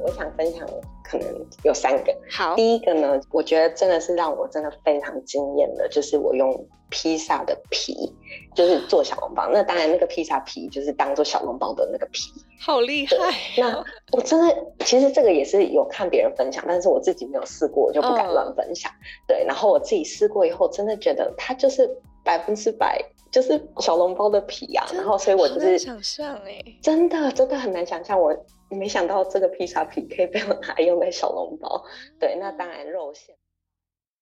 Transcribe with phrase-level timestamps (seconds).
[0.00, 0.66] 我想分享
[1.04, 2.14] 可能有三个。
[2.30, 8.12] 好，第一个呢，我觉得真的是让我真的非常惊艳的，就是我用披萨的皮，
[8.54, 9.48] 就是做小笼包。
[9.52, 12.30] 那当然，那个披萨皮就是当做小笼包的那个皮，
[12.60, 13.14] 好厉害。
[13.58, 18.90] 那我真的，其实这个也是有看别人分享，但是我自己没有试过，我就不敢乱分享。
[18.92, 21.88] 嗯、对，然后我自己试过以后，真的觉得它就是
[22.24, 23.02] 百分之百。
[23.30, 28.34] 就是小笼包的皮啊，然后所以我就是想象哎，真的真的很难想象，我
[28.70, 31.84] 没想到这个披萨皮可以被我拿来用在小笼包。
[32.18, 33.36] 对，那当然肉馅。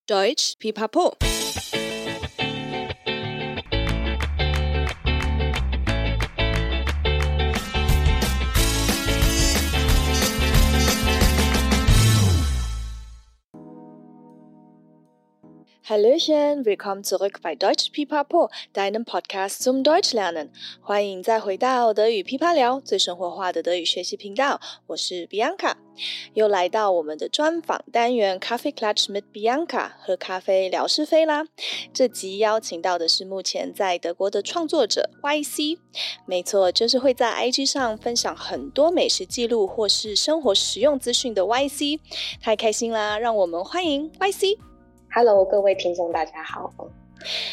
[0.07, 1.15] Deutsch Pipapo。
[15.89, 20.49] Hallöchen, willkommen zurück bei Deutsch Pipapo, deinem Podcast zum Deutsch lernen。
[20.81, 24.61] 欢迎再回到德语噼啪聊，最生活化的德语学习频道。
[24.89, 25.75] 我是 Bianca，
[26.35, 31.45] 又来到我们的专访单元 Coffee Clutch mit Bianca，喝咖啡聊是非啦。
[31.95, 35.79] 这集邀请到的是目前在德国的创作者 YC，
[36.27, 42.01] 没错，就是会在 IG 上分享很多美食记录或是生活实用资讯的 YC。
[42.43, 44.59] 太开心啦，让我们欢迎 YC。
[45.19, 46.71] Hello，各位听众，大家好！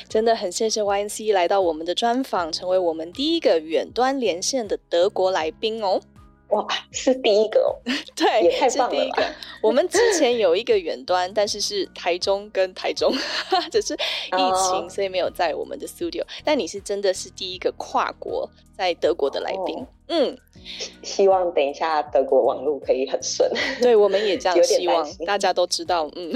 [0.09, 6.02] 真的很谢谢 YNC 来到我们的专访，成为我们第一个远端连线的德国来宾哦。
[6.50, 7.72] 哇，是第一个哦！
[8.17, 8.91] 对，也太棒了吧。
[8.91, 9.23] 是第一个。
[9.61, 13.14] 我们之前有一个远端，但是是台中跟台中，
[13.72, 14.89] 只是疫情，oh.
[14.89, 16.22] 所以没有在我们的 studio。
[16.44, 19.88] 但你是真的是第一个跨国在德国的来宾，oh.
[20.14, 20.38] 嗯。
[21.02, 26.31] 希望等一下德国网络可以很顺，对，我们也这样希望，大家都知道，嗯，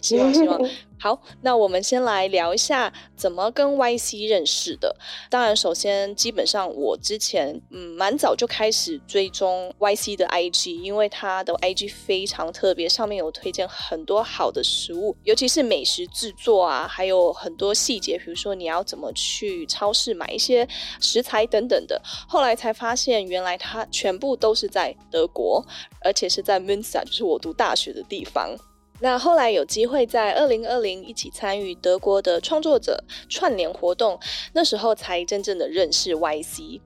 [0.00, 0.60] 希望希望。
[1.02, 4.94] 好，那我们先来聊一下怎么跟 YC 认识的。
[5.28, 20.68] 当然，首先基本上我之前嗯蛮早就开始追踪 YC 的 IG，因为他的 IG 非常特别，上面有推荐很多好的食物，尤其是美食制作啊，还有很多细节，比如说你要怎么去超市买一些
[21.00, 22.00] 食材等等的。
[22.28, 23.22] 后来才发现。
[23.32, 25.64] 原来他全部都是在德国，
[26.02, 28.54] 而且是在 Münster，就是我读大学的地方。
[29.02, 34.16] 那后来有机会在二零二零一起参与德国的创作者串联活动，
[34.54, 36.80] 那时候才真正的认识 YC。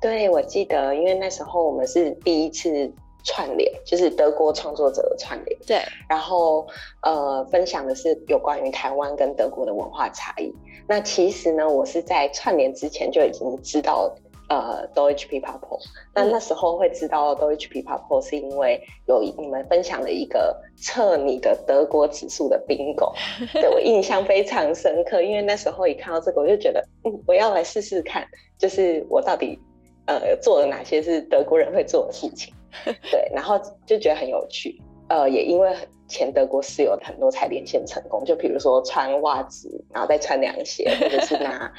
[0.00, 2.90] 对，我记得，因为那时候我们是第一次
[3.22, 5.58] 串联，就是德国创作者的串联。
[5.66, 6.66] 对，然后
[7.02, 10.50] 呃，分享的是有关于台湾跟德国的文化差异。
[10.88, 14.10] 那其实呢，我是在串联之前就已经知道。
[14.48, 15.78] 呃，Deutsch Pipapo，
[16.14, 23.12] 那那时候会知道 Deutsch Pipapo 是因为有你们分享了一个测你的德国指数的 Bingo，
[23.52, 28.26] 对，我印象非常深刻，因为那时候一看到这个，我就觉得，嗯，我要来试试看，
[28.56, 29.58] 就是我到底
[30.06, 32.54] 呃做了哪些是德国人会做的事情，
[33.10, 35.76] 对，然后就觉得很有趣，呃，也因为
[36.08, 41.70] 前德国室友很多才连线成功，就比如说穿袜子，然后再穿凉鞋，或者是拿。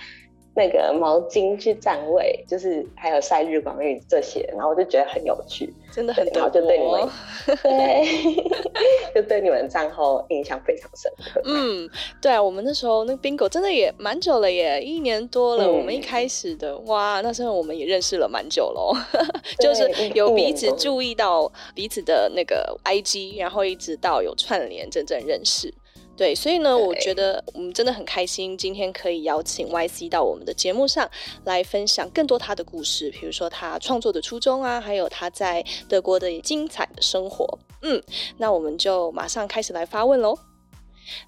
[0.55, 6.41] 那个毛巾去占位，就是还有晒日光浴这些，然后我就觉得很有趣，真的很多。
[6.41, 7.09] 然后就对你们，
[7.63, 11.41] 对，就对你们账号印象非常深刻。
[11.45, 11.89] 嗯，
[12.21, 15.65] 对啊，我们那时候那个 bingo 真的也蛮久了耶，一年多了。
[15.65, 18.93] 嗯、我们一开始的哇，那时候我们也认识了蛮久喽，
[19.61, 25.73] 就是有彼此注意到彼此的那个 IG，然后一直到有串联，真正认识。
[26.19, 31.09] 对，所以呢，我觉得我们真的很开心，今天可以邀请 YC 到我们的节目上
[31.45, 37.57] 来分享更多他的故事，比如说他创作的初衷啊，还有他在德国的精彩的生活。
[37.83, 38.03] 嗯，
[38.37, 40.37] 那我们就马上开始来发问喽。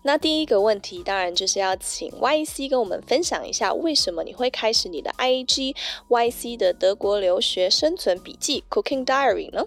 [0.03, 5.73] 那第一个问题，当然就是要请 YC 跟我们分享一下，为什么你会开始你的 IG
[6.09, 9.65] YC 的德国留学生存笔记 Cooking Diary 呢？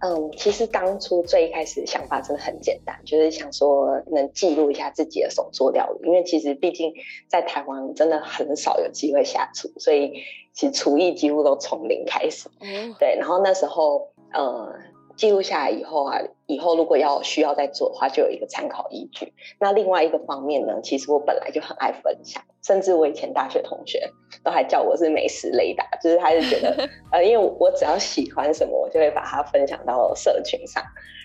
[0.00, 6.92] 嗯，其实当初最一开始的想法真的很简单，就是想说能记录一下自己的手作料理，因为其实毕竟
[7.28, 10.12] 在台湾真的很少有机会下厨，所以
[10.52, 12.48] 其实厨艺几乎都从零开始。
[12.60, 13.16] 嗯，对。
[13.18, 14.72] 然后那时候，呃，
[15.18, 19.34] 记录下来以后啊，以后如果要需要再做的话，就有一个参考依据。
[19.58, 22.42] 那另外一个方面呢，其实我本来就很爱分享。
[22.62, 24.10] 甚至我以前大学同学
[24.44, 30.82] 都还叫我是美食雷达，就是他就觉得， 呃，因为我只要喜欢什么，我就会把它分享到社群上。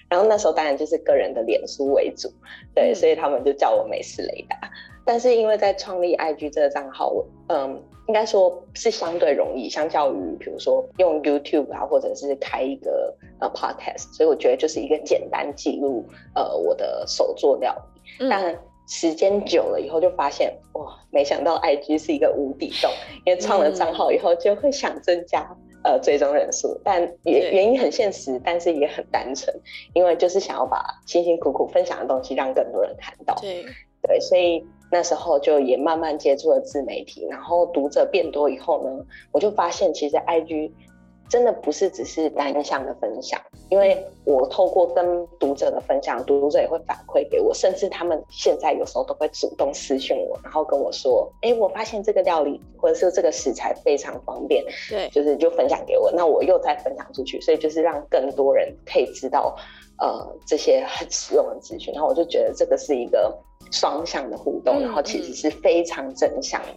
[0.10, 2.32] 然后那时候当然就是个人的脸书为主，
[2.74, 4.58] 对，所以他们就叫我美食雷达。
[5.06, 7.14] 但是因为在创立 IG 这个账号，
[7.48, 16.06] 嗯，应该说是相对容易，相较于比如说用 YouTube 啊，或者是开一个呃 Podcast，所以我觉得就是一个简单记录
[16.36, 17.76] 呃我的手作料
[18.20, 18.58] 理，当然。
[18.86, 22.92] 时间久了以后，就发现哇，没想到 IG 是一个无底洞，
[23.26, 25.40] 因为创了账号以后，就会想增加
[25.86, 29.56] 呃追踪人数，但原原因很现实，但是也很单纯，
[29.94, 33.34] 因为就是想要把辛辛苦苦分享的东西让更多人看到。
[33.40, 33.66] 对
[34.02, 34.62] 对，所以
[34.94, 40.72] 那时候就也慢慢接触了自媒体，然后读者变多以后呢，我就发现其实 IG。
[41.30, 59.56] 真的不是只是单向的分享，因为我透过跟读者的分享，读者也会反馈给我，甚至他们现在有时候都会主动私讯我，然后跟我说：“哎，我发现这个料理或者是这个食材非常方便，对，就是就分享给我，那我又再分享出去，所以就是让更多人可以知道，
[59.98, 63.36] 呃，这些很实用的资讯，然后我就觉得这个是一个
[63.72, 66.68] 双向的互动，嗯、然后其实是非常正向的。”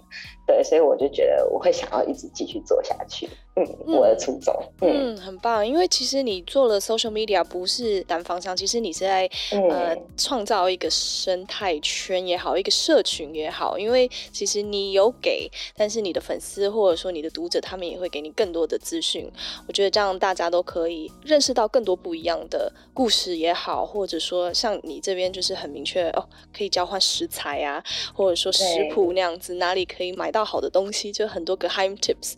[0.47, 3.29] 对，所以我就觉得我会想要一直继续做下去。
[3.57, 4.55] 嗯，嗯我的初衷。
[4.81, 5.67] 嗯，嗯，很棒。
[5.67, 13.77] 因为其实你做了 social media 不是单方向，其实你是在、嗯、呃创造一个生态圈也好，一个社群也好。
[13.77, 19.29] 因为其实你有给，但是你的粉丝或者说你的读者，他们也会给你更多的资讯。
[19.67, 26.25] 我觉得这样大家都可以认识到更多不一样的故事也好，或者说像你这边就是很明确哦，
[26.57, 27.83] 可以交换食材啊，
[28.13, 28.63] 或者说食
[28.93, 32.35] 谱那样子，哪里可以买到好的东西，就很多个 geheim tips。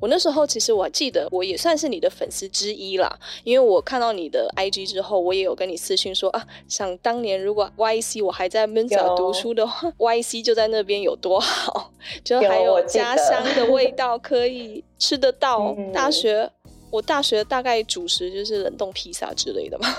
[0.00, 11.92] 我那时候其实我记得，我也算是你的粉丝之一啦，因为我看到你的 IG 之后，我也有跟你私信说啊，想当年如果 YC 我还在 Mensa 读书的话， YC 就在那边有多好，
[12.24, 15.76] 就还有家乡的味道可以吃得到。
[15.92, 16.50] 大学
[16.90, 19.94] 我大学大概主食就是冷冻披萨之类的嘛。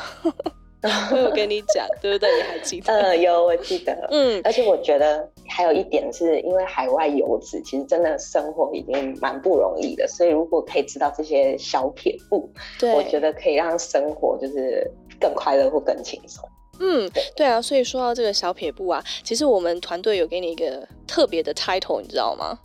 [1.12, 2.30] 我有跟你讲，对不对？
[2.36, 2.94] 你还记得？
[2.94, 4.08] 嗯，有，我记得。
[4.12, 14.90] 嗯，而且我觉得还有一点是，因为海外游子其实真的生活已经蛮不容易的，所以如果可以知道这些小撇步，对，我觉得可以让生活就是
[15.20, 16.44] 更快乐或更轻松。
[16.80, 17.62] 嗯，对啊。
[17.62, 22.60] 所以说到这个小撇步啊，其实我们团队有给你一个特别的 title，你知道吗？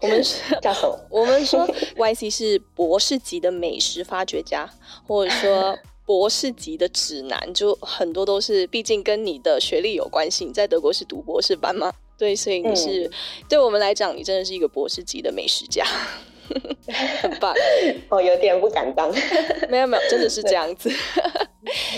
[0.00, 0.98] 我们是 叫什么？
[1.10, 4.66] 我们说 YC 是博士级的美食发掘家，
[5.06, 5.76] 或者说。
[6.06, 10.44] 博士级的指南就很多都是，毕竟跟你的学历有关系。
[10.44, 11.92] 你在德国是读博士班吗？
[12.16, 13.10] 对，所以你是、嗯、
[13.48, 15.84] 对我们来讲，你真的是一个博士级的美食家，
[17.22, 17.54] 很棒。
[18.08, 19.12] 我， 有点不敢当。
[19.68, 20.90] 没有没有，真的是这样子。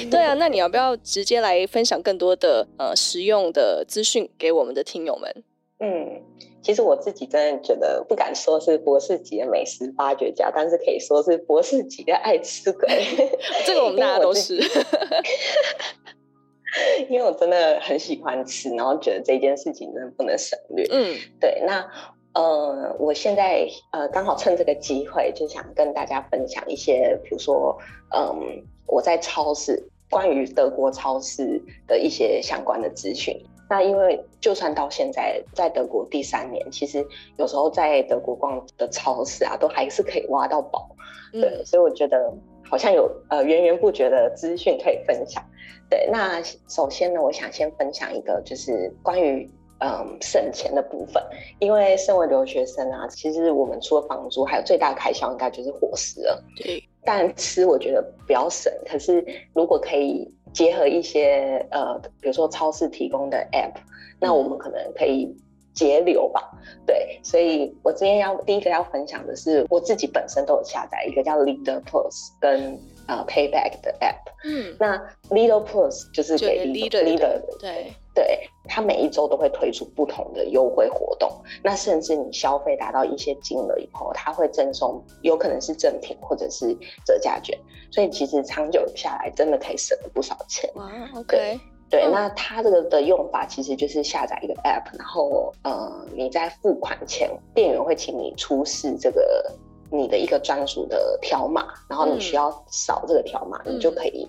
[0.03, 5.44] 对， 对啊，那你要不要直接来分享更多的呃实用的资讯给我们的听友们？
[5.81, 6.23] 嗯。
[6.62, 12.88] 其实我自己真的觉得不敢说是博士级的美食发掘家，但是可以说是博士级的爱吃鬼。
[13.64, 14.56] 这个我们 大家都是，
[17.08, 20.84] 因为我真的很喜欢吃，然后觉得这件事情真的不能省略。
[20.90, 21.62] 嗯，对。
[21.64, 21.88] 那
[22.34, 27.79] 呃，我现在呃刚好趁这个机会，就想跟大家分享一些，比如说
[28.12, 33.40] 嗯我在超市关于德国超市的一些相关的资讯。
[33.68, 37.04] 那因为就算到现在在德国第三年，其实
[37.36, 40.88] 有时候在德国逛的超市啊，都还是可以挖到宝，
[41.32, 42.32] 对，嗯、所以我觉得
[42.62, 45.42] 好像有呃源源不绝的资讯可以分享。
[45.90, 51.20] 对，那首先呢，我想先分享一个就是关于嗯省钱的部分，
[51.58, 56.40] 因为身为留学生啊，其实我们除了房租，还有最大的开销应该就是伙食了。
[56.56, 60.32] 对，但吃我觉得不要省，可是如果可以。
[60.56, 63.75] 结合一些呃，比如说超市提供的 App，
[64.19, 65.37] 那我们可能可以
[65.75, 66.50] 节流吧。
[66.87, 74.32] 对，所以我今天要第一个要分享的是，我自己本身都有下载一个叫 Leader Plus 跟呃 Payback 的 App。
[74.44, 74.96] 嗯，那
[75.29, 81.31] Leader Plus 就是给 Leader，, leader，对对，它每一周都会推出不同的优惠活动。
[81.63, 87.56] 那甚至你消费达到一些金额以后，它会赠送有可能是赠品或者是折价券。
[87.93, 90.70] 所以其实长久下来，真的可以省了不少钱。
[90.77, 99.53] 哇，OK，对，那它这个的用法其实就是下载一个 App，然后呃，你在付款前，店员会请你出示这个
[99.91, 104.27] 你的一个专属的条码，然后你需要扫这个条码，嗯、你就可以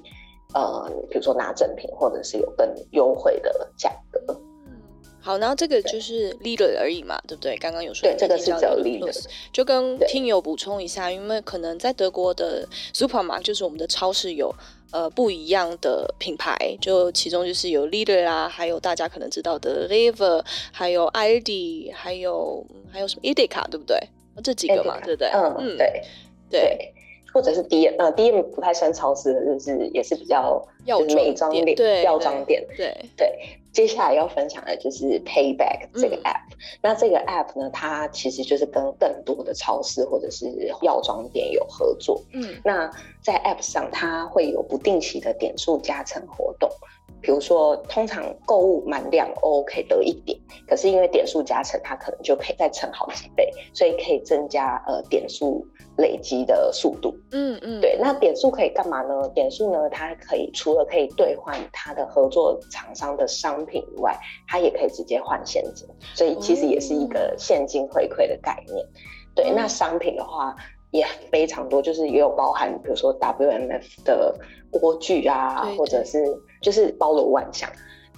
[0.53, 4.19] 呃，比如说拿赠品，或者是有更优惠的价格。
[5.19, 7.57] 好，然后这个就是 leader 而已嘛，对不对？
[7.57, 9.11] 刚刚有说对，这个是叫 leader。
[9.51, 14.55] 就跟听友补充一下，因为可能在德国的 Supermarkt 就是我们的超市有
[14.91, 23.99] 呃不一样的品牌，就其中就是有 leader 啊，还有大家可能知道的 r e v e r 还有 Aldi，还有还有什么 Edeka，对不对？
[24.41, 25.27] 这几个嘛，对不对？
[25.33, 26.03] 嗯，嗯对
[26.49, 26.93] 对。
[27.33, 32.65] 或者是 DM，呃，DM 不太算超市的，就是也是比较就是美妆店、对药妆店。
[32.69, 33.39] 对对，对。
[33.73, 36.49] 接下来要分享的就是 Payback 这个 App。
[36.49, 40.47] 嗯、那这个 App 呢，它其实就是跟更多的超市或者是
[40.81, 42.19] 药妆店有合作。
[42.33, 42.55] 嗯。
[42.65, 42.89] 那
[43.21, 46.67] 在 App 上，它会有不定期的点数加成活动。
[47.27, 55.67] 比如说通常购物满两欧可以得一点，可是因为点数加成，它可能就可以再乘好几倍，所以可以增加呃点数
[55.97, 57.13] 累积的速度。
[57.33, 57.97] 嗯嗯，对。
[57.99, 59.27] 那点数可以干嘛呢？
[59.35, 64.17] 点数呢，它可以除了可以兑换它的合作厂商的商品以外，
[64.47, 68.85] 它也可以直接换现金，所以其实也是一个现金回馈的概念。
[69.35, 70.55] 对，那商品的话。
[70.91, 74.35] 也非常多，就是也有包含，比如说 WMF 的
[74.71, 76.23] 锅具啊，或者是
[76.61, 77.69] 就是包罗万象，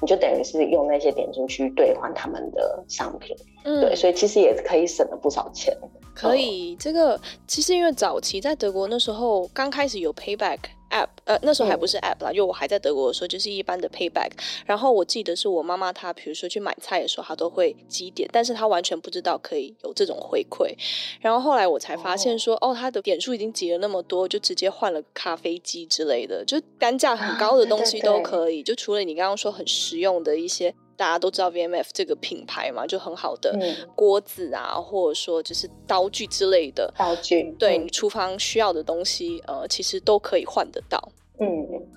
[0.02, 5.76] 你就等于是用那些点心去兑换他们的商品，嗯，对，所以其实也可以省了不少钱。
[6.14, 10.58] 可以，这个其实因为早期在德国那时候刚开始有 Payback。
[10.90, 14.32] app，呃，那时候还不是 app 啦，因为我还在德国的时候，就是一般的 payback。
[14.66, 20.76] 然后我记得是我妈妈她，比如说去买菜的时候，她都会积点，但是她完全不知道可以有这种回馈。
[21.22, 28.62] 然后后来我才发现说，哦，她的点数已经积了那么多，就直接换了咖啡机之类的，就单价很高的东西都可以。
[28.64, 30.74] 就除了你刚刚说很实用的一些。
[31.00, 33.58] 大家都知道 VMF 这个品牌嘛，就很好的
[33.96, 41.02] 锅子啊，嗯、或者说就是刀具之类的刀具，对、嗯、你厨房需要的东西，呃，其实都可以换得到。
[41.40, 41.48] 嗯，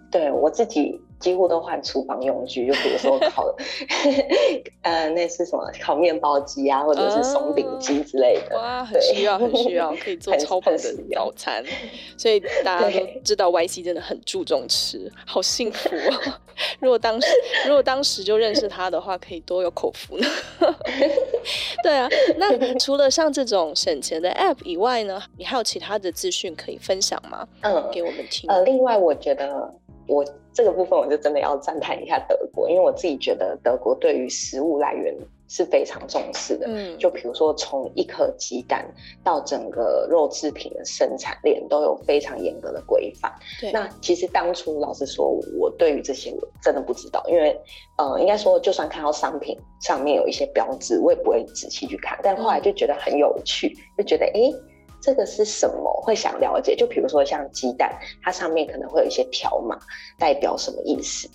[0.09, 1.01] 对我自己。
[1.23, 3.55] 几乎都换厨房用具，就比如说烤，
[4.83, 8.57] 呃，那是什么烤面包机啊，或者是松饼机之类的。
[8.57, 11.65] 哇，很需要，很需要，可以做 超棒的早餐。
[12.19, 16.35] 所以大家都知道 YC 真的很注重吃，好幸福哦。
[16.81, 17.29] 如果当时，
[17.67, 20.27] 如果当时就认识他的话，可以多有口福呢。
[21.83, 27.47] 对啊，那除了像这种省钱的 App 以外呢，你还有其他的资讯可以分享吗？
[27.63, 28.51] 嗯，给我们听。
[28.51, 29.73] 呃，另外我觉得。
[30.07, 35.17] 我这个部分我就真的要赞叹一下德国，因为我自己觉得德国对于食物来源
[35.49, 36.67] 是非常重视的。
[36.69, 38.87] 嗯，就比如说从一颗鸡蛋
[39.25, 43.33] 到整个肉制品的生产链都有非常严格的规范。
[43.61, 45.27] 对，那其实当初老实说，
[45.59, 47.59] 我对于这些我真的不知道，因为
[47.97, 52.19] 呃，应该说就算看到商品上面有一些标志，我也不会仔细去看。
[52.23, 54.33] 但后来就觉得很有趣，就觉得哎。
[54.33, 54.55] 诶
[55.03, 55.93] 这个是什么？
[56.01, 57.93] 会想了解，就比如说像鸡蛋，
[58.23, 59.77] 它上面可能会有一些条码，
[60.17, 61.29] 代表什么意思？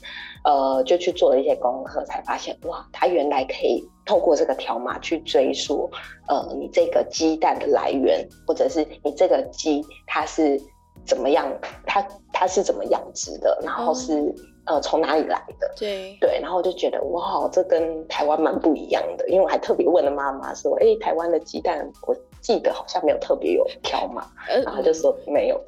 [0.46, 5.90] 呃，就去做了一些功课，才发现哇，它原来可以透过这个条码去追溯，
[6.30, 10.58] 呃，你这个鸡蛋的来源，或者是你这个鸡它是
[11.06, 11.52] 怎么样，
[11.86, 15.74] 它它是怎么养殖的，然后是、嗯、呃从哪里来的？
[15.78, 22.16] 对对，然后就觉得哇，这跟台湾蛮不一样的，因为我还特别问了妈妈说，哎，台湾的鸡蛋我。
[22.48, 25.62] 记得好像没有特别有条码，呃、然后就说没有。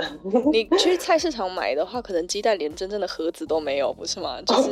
[0.50, 4.42] 你去菜市场买的话，可能鸡蛋连真正的盒子都没有，不是吗？
[4.48, 4.72] 就是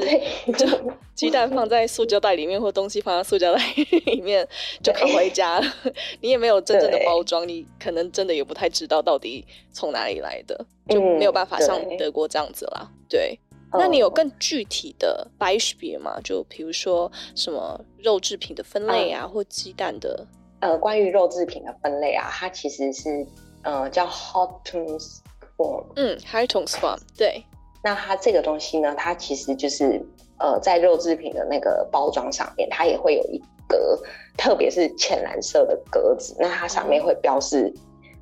[0.54, 0.66] 就
[1.14, 3.62] 鸡蛋放在塑胶袋里面，或东西放在塑胶袋
[4.06, 4.48] 里面
[4.82, 5.66] 就扛回家了。
[6.22, 12.90] 你也没有真正的包装，你可能真的也不太知道到底从哪里来的，就没有办法像德国这样子啦。
[12.90, 13.38] 嗯、对，
[13.74, 16.22] 那你有更具体的 Beispiel 吗？
[16.24, 20.26] 就比如说什么肉制品的分类啊，嗯、或鸡蛋的。
[20.60, 23.26] 呃，关于肉制品的分类啊，它其实是
[23.64, 27.44] 呃叫 Haltungsform，嗯，Haltungsform，对。
[27.84, 30.04] 那它这个东西呢，它其实就是
[30.40, 34.00] 呃在肉制品的那个包装上面，它也会有一格，
[34.36, 37.72] 特别是浅蓝色的格子，那它上面会标示、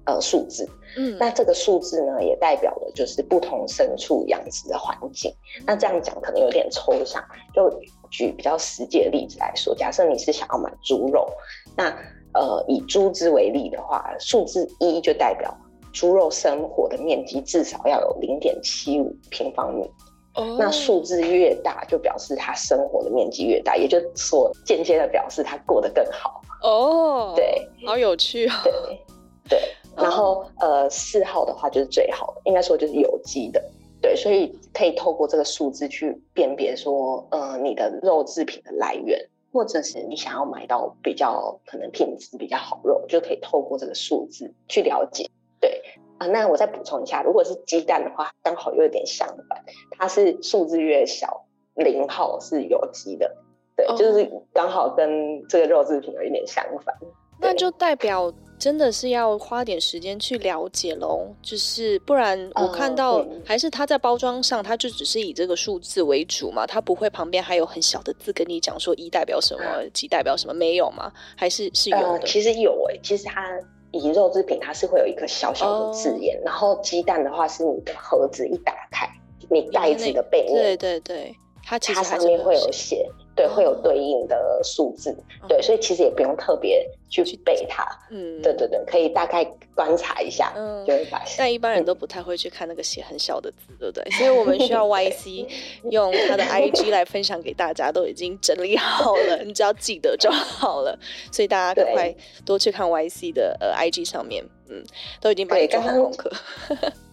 [0.05, 5.33] 嗯、呃数字，嗯，那这个数字呢，也代表了就是不同牲畜养殖的环境。
[5.65, 7.23] 那这样讲可能有点抽象，
[7.53, 7.69] 就
[8.11, 11.27] 举比较实际的例子来说，假设你是想要买猪肉，
[11.75, 11.97] 那
[12.35, 15.51] 呃，以猪只为例的话，数字一就代表
[15.93, 19.89] 猪肉生活的面积至少要有零点七五平方米。
[20.37, 20.57] Oh.
[20.59, 26.41] 那数字越大，就表示它生活的面积越大，也就是说间接的表示它过得更好。
[26.61, 27.35] 哦，oh.
[27.37, 28.69] 对，好有趣啊、哦。
[28.69, 28.99] 对
[29.47, 29.59] 对，
[29.95, 30.45] 然后、oh.
[30.59, 33.63] 呃，四号的话就是最好的，应该说就是有机的。
[34.01, 39.17] 对，所以可以透过这个数字去辨别说，呃，你的肉制品的来源。
[39.55, 45.29] 或者是你想要买到比较可能品质比较好肉，就可以透过这个数字去了解。
[45.62, 45.81] 对
[46.17, 51.45] 啊，那我再补充一下，如果是鸡蛋的话，刚好又有点相反，它是数字越小，
[51.75, 53.33] 零号是有机的，
[53.77, 56.93] 对，哦、就是刚好跟这个肉制品有一点相反。
[57.39, 58.33] 那就代表。
[58.57, 71.12] 真的是要花点时间去了解喽，就是不然我看到还是它在包装上，它就只是以这个数字为主嘛，它不会旁边还有很小的字跟你讲说一代表什么，几代表什么，没有吗？
[71.35, 72.07] 还是是有的？
[72.07, 73.45] 呃、其实有诶、欸，其实它
[73.91, 79.07] 以肉制品它是会有一个小小的字眼，哦、然后鸡蛋的话是你的盒子一打开，
[79.50, 83.05] 你袋子的背面，对对对，它其实它上面会有写。
[83.35, 85.11] 对，会有对应的数字，
[85.41, 89.43] 嗯、对，所以其实也不用特别去背它，嗯，对对对，可以大概
[89.75, 91.35] 观察一下，嗯，就会发现。
[91.37, 94.09] 但一般人都不太会去看那个写很小的字，对不对？
[94.11, 95.47] 所以我们需要 YC
[95.91, 100.97] 用他的 IG 来分享给大家，都已经整理好了，你只要记得就好了。
[101.31, 102.15] 所以大家赶快
[102.45, 104.84] 多去看 YC 的呃 IG 上面，嗯，
[105.22, 106.31] 都已经帮你做好功课。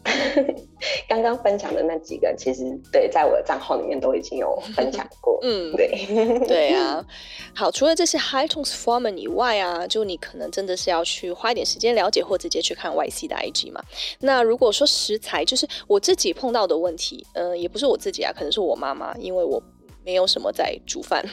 [1.09, 5.39] 刚刚分享的那几个，其实对，在我的账号里面都已经有分享过。
[5.45, 7.05] 嗯，对，对啊。
[7.55, 13.81] 好，除了这些 high tones form 以外啊，就你可能真的是要去花一点时间了解，或直接去看 YC 的 IG 嘛。
[14.19, 19.63] 那如果说食材，就是我自己碰到的问题，嗯、呃，也不是我自己啊，可能是我妈妈，因为我
[20.05, 21.25] 没有什么在煮饭。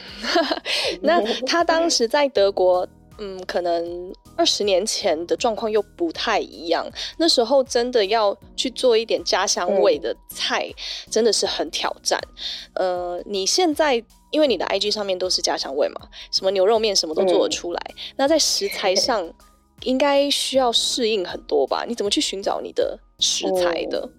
[1.02, 2.86] 那她当时在德国。
[3.20, 6.90] 嗯，可能二十年前的状况又不太一样。
[7.18, 10.74] 那时候真的要去做一点家乡味的菜，嗯、
[11.10, 12.18] 真的是很挑战。
[12.74, 16.00] 呃，你现在因为你的 IG 上面都是家乡味嘛，
[16.32, 17.80] 什么牛肉面什么都做得出来。
[17.88, 19.30] 嗯、那在食材上
[19.84, 21.84] 应该需要适应很多吧？
[21.86, 24.00] 你怎么去寻找你的食材的？
[24.00, 24.12] 嗯、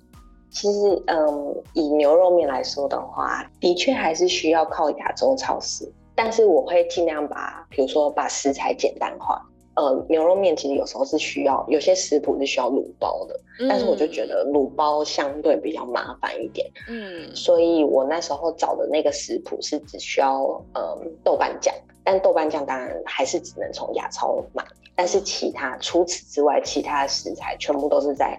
[0.52, 5.92] 其实，嗯，以牛肉面来说的话，的确还是需要靠亚洲超市。
[6.16, 9.42] 但是我会尽量把，比如说把食材简单化。
[9.74, 16.70] 呃，牛肉面其实有时候是需要，有些食谱是需要卤包的，嗯、但是我就觉得卤包相对比较麻烦一点。
[16.90, 24.62] 嗯，所以我那时候找的那个食谱是只需要呃豆瓣酱，但豆瓣酱当然还是只能从亚超买。
[24.94, 28.38] 但是其他除此之外，其他的食材全部都是在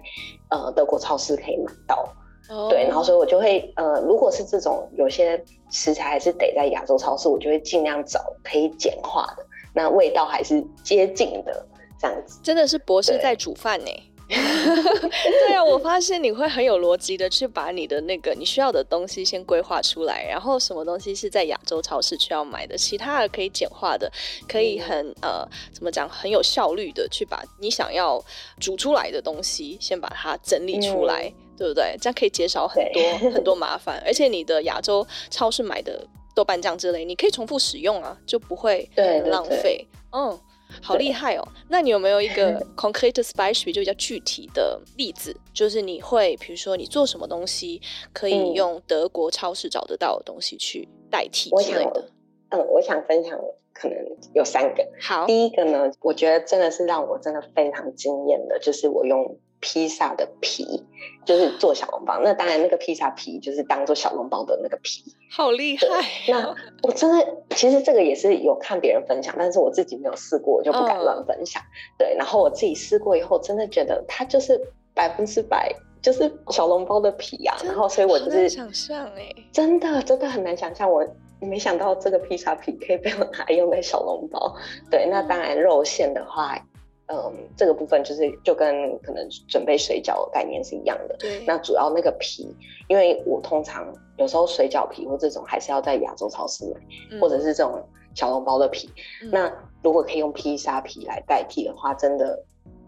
[0.51, 2.07] 呃德国超市可以买到。
[2.55, 2.69] Oh.
[2.69, 9.43] 对，然后所以我就会呃，如果是这种有些食材还是得在亚洲超市，我就会尽量找可以简化的，
[9.73, 11.65] 那味道还是接近的
[11.99, 12.39] 这样子。
[12.43, 13.91] 真的是博士在煮饭呢。
[14.27, 14.37] 对，
[15.47, 24.11] 对啊，我发现你会很有逻辑的去把你的那个你需要的东西先规划出来，然后什么东西是在亚洲超市需要买的，其他的可以简化的，
[24.47, 28.23] 可以很、嗯、呃怎么讲很有效率的去把你想要
[28.59, 31.31] 煮出来的东西先把它整理出来。
[31.37, 31.95] 嗯对不对？
[32.01, 36.05] 这样可以减少很多很多麻烦，而且你的亚洲超市买的
[36.35, 38.89] 豆瓣酱之类，你可以重复使用啊，就不会
[39.25, 39.87] 浪费。
[40.11, 40.39] 嗯，
[40.81, 41.47] 好厉害哦！
[41.69, 45.35] 那你有没有一个 concrete spice 就比较具体的例子？
[45.53, 47.81] 就是你会，比如说你做什么东西
[48.11, 52.09] 可以用德国超市找得到的东西去代替之类的？
[52.49, 53.39] 嗯，我想分享
[53.73, 53.97] 可能
[54.33, 54.87] 有三个。
[55.01, 59.37] 好，第一个呢，我觉得真的是让我真的非常惊艳的，就是我用。
[59.63, 60.83] 披萨的皮
[61.25, 65.85] 就是做小笼包，那当然那个披萨皮就是当做小笼包的那个皮，好厉害！
[66.27, 71.63] 那我真的其实这个也是有看别人分享，但是我自己没有试过，我就不敢乱分享。
[71.63, 74.59] 嗯、对，然后我自己试过以后，真的觉得它就是
[74.93, 77.55] 百分之百就是小笼包的皮啊。
[77.63, 81.07] 然后所以我就是想象哎，真的真的很难想象，我
[81.39, 84.53] 没想到这个披萨皮可以被我拿来用在小笼包。
[84.91, 86.59] 对，那当然肉馅的话。
[87.07, 91.15] 嗯，这个部分就是就跟可能准备水饺的概念是一样的。
[91.19, 92.55] 对，那主要那个皮，
[92.87, 96.79] 因为我通常有时候水饺皮或这种还是要在亚洲超市买，
[97.11, 97.83] 嗯、或者是这种
[98.15, 98.89] 小笼包的皮。
[99.21, 99.51] 嗯、那
[99.83, 102.41] 如果可以用披萨皮来代替的话，真的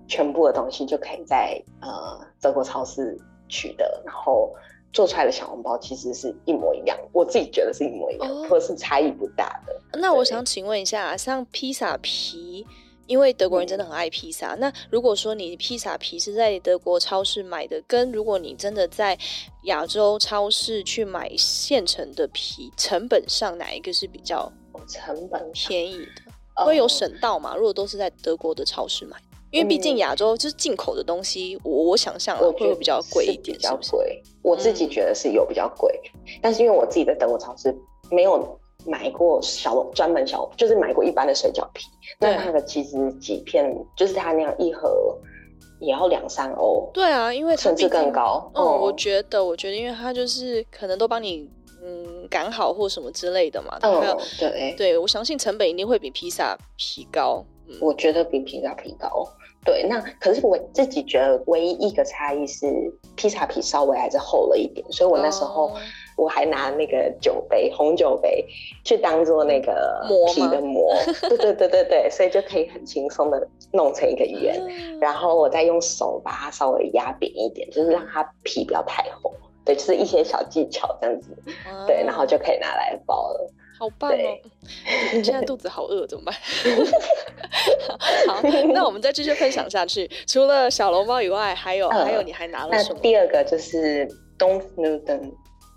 [0.07, 3.17] 全部的东西就可以在呃德国超市
[3.49, 4.55] 取得，然后
[4.93, 9.99] 做出来的小笼包其实是一模一样，我自己觉得是一模一样，哦、或是差异不大的。
[9.99, 12.65] 那我想请问一下，像披萨皮。
[13.07, 14.55] 因为德国人真的很爱披萨。
[14.55, 19.17] 嗯、那如果说你披萨皮是在德国超市买的，跟如果你真的在
[19.63, 24.51] 亚洲超市去买现成的皮，成本上哪一个是比较
[24.87, 26.65] 成本便宜的？
[26.65, 27.55] 会有省到嘛？
[27.55, 29.17] 如果都是在德国的超市买，
[29.51, 34.21] 因为毕竟亚洲就是进口的东西，我我想象会会比较贵一点，比较贵。
[34.41, 37.75] 我自己觉得是有比较贵，嗯、但是因为我自己在德国超市
[38.09, 38.59] 没有。
[38.85, 41.87] 买过小专门小，就是买过一般的水饺皮，
[42.19, 45.17] 对那那个其实几片，就是它那样一盒
[45.79, 46.87] 也要两三欧。
[46.93, 48.49] 对啊，因为它甚至更高。
[48.53, 51.49] 嗯，嗯我觉得，我觉得，因为它就是可能都帮你
[51.83, 53.77] 嗯擀好或什么之类的嘛。
[53.81, 57.43] 嗯，对，对我相信成本一定会比披萨皮高。
[57.67, 59.27] 嗯，我觉得比披萨皮高。
[59.65, 62.67] 对，那可是我自己觉得唯一一个差异是
[63.15, 65.69] 披萨皮稍微还是厚了一点，所以我那时候。
[65.69, 65.77] 哦
[66.15, 68.45] 我还拿那个酒杯，红酒杯
[68.83, 70.95] 去当做那个皮的膜，膜
[71.29, 79.33] 对对对对对，所以就可以很轻松的弄成一个圆，嗯、然后我再用手把它稍微压扁一点，就是让它皮不要太厚，
[79.65, 81.29] 对，就是一些小技巧这样子，
[81.69, 83.51] 嗯、对，然后就可以拿来包了。
[83.77, 84.15] 好棒哦！
[85.13, 86.33] 你现在肚子好饿，怎么办？
[88.25, 88.41] 好，
[88.73, 90.09] 那我们再继续分享下去。
[90.25, 92.99] 除了小笼包以外，还有、嗯、还有你还拿了什么？
[93.01, 94.07] 第二个就是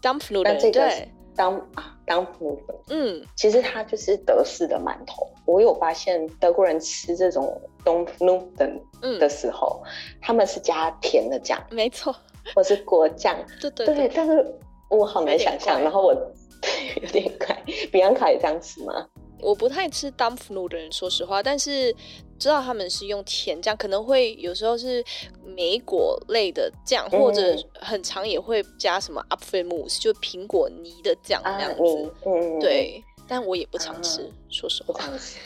[0.02, 5.28] Dampfnudeln，对，当啊 Dampfnudeln，嗯，其实它就是德式的馒头。
[5.44, 8.80] 我有发现德国人吃这种 Dampfnudeln
[9.18, 12.14] 的时候，嗯、他们是加甜的酱，没错，
[12.54, 14.10] 或是果酱，对对对，对。
[14.14, 14.44] 但是
[14.90, 16.12] 我好难想象，然后我
[17.02, 17.56] 有点怪，
[17.92, 19.06] 比安卡也这样吃吗？
[19.40, 21.94] 我不太吃 Dampfnudeln，说实话，但是
[22.38, 25.04] 知道他们是用甜酱，可能会有时候是
[25.44, 27.42] 莓果类的酱，嗯、或者
[27.80, 32.12] 很常也会加什么 Apfelmus，就苹果泥的酱那样子。
[32.24, 34.94] 嗯，对，但我也不常吃，嗯、说实话。
[34.94, 35.38] 不常吃。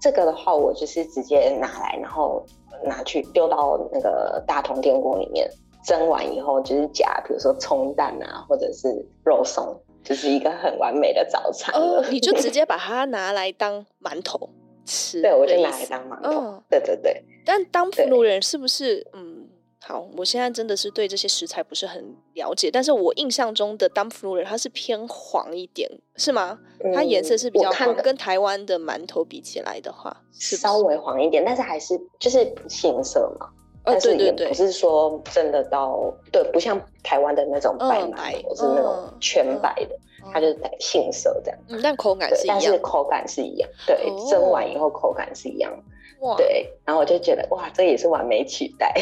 [0.00, 2.44] 这个的话，我就是直接拿来，然后
[2.84, 5.50] 拿去丢到那个大同电锅里面
[5.84, 9.78] 蒸完以后，就是夹，比如说葱蛋啊，或者是肉松。
[10.04, 14.48] 就是一个很完美的早餐哦，你就直接把它拿来当馒头
[14.88, 15.20] 吃。
[15.20, 16.30] 对，我就拿来当馒头。
[16.30, 17.22] 哦、对对对。
[17.44, 19.06] 但当普鲁人是不是？
[19.12, 19.46] 嗯，
[19.84, 22.70] 好，我现在真的是对这些食材不是很了解。
[22.70, 26.58] 但是我印象中的当普鲁人它是偏黄一点，是吗？
[26.82, 33.48] 嗯、它颜色是比较黄，跟台湾的馒头比起来的话，是是稍微黄一点，但是还是就是杏色嘛。
[33.84, 40.00] 哦，对对对不是说真的到，哦、对，不像台湾的那种白馒头，是那种全白的，嗯、
[40.32, 41.58] 它就是杏色这样。
[41.68, 43.68] 嗯，但口感是一样，但是口感是一样。
[43.86, 43.96] 对，
[44.28, 45.72] 蒸完以后口感是一样。
[46.20, 48.92] 哇，对，然后我就觉得哇，这也是完美取代。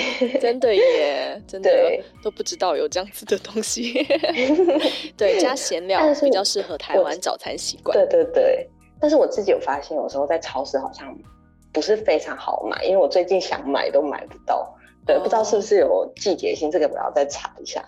[0.41, 4.07] 真的耶，真的对都不知道有这样子的东西。
[5.17, 7.97] 对，加咸料比较适合台湾早餐习惯。
[7.97, 8.69] 对对对，
[9.01, 11.17] 但是我自己有发现，有时候在超市好像。
[11.73, 14.75] 不是非常好买，因为我最近想买都买不到。
[15.05, 17.85] 对，哦、不知道是不是有季节性，这个我要再查一下。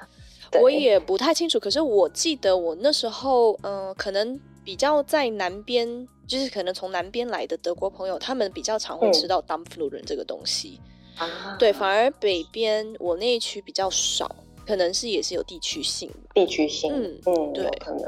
[0.61, 10.80] 我也不太清楚，可是我记得我那时候，嗯、呃，可能比较在南边，就是可能从南边来的德国朋友，他们比较常会吃到 Dampfnudeln 这个东西。
[11.16, 14.34] 啊、嗯，对，反而北边我那一区比较少，
[14.66, 16.11] 可能是也是有地区性。
[16.34, 18.04] 地区性，嗯嗯，对，可能。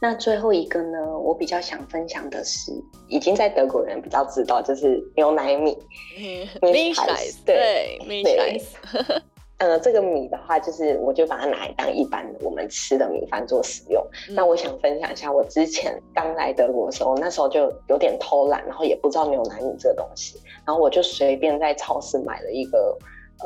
[0.00, 2.72] 那最后一个呢，我比较想分享的是，
[3.08, 5.74] 已经在德国人比较知道，就是牛奶米，
[6.60, 8.64] Milchreis，对，Milchreis。
[9.58, 14.04] 呃，这个米的话，就是我就把它拿来当一般我们吃的米饭做使用。
[14.28, 22.96] 嗯、那我想分享一下，我之前刚来德国的时候，那时候就有点偷懒，然后也不知道牛奶米这个东西，然后我就随便在超市买了一个，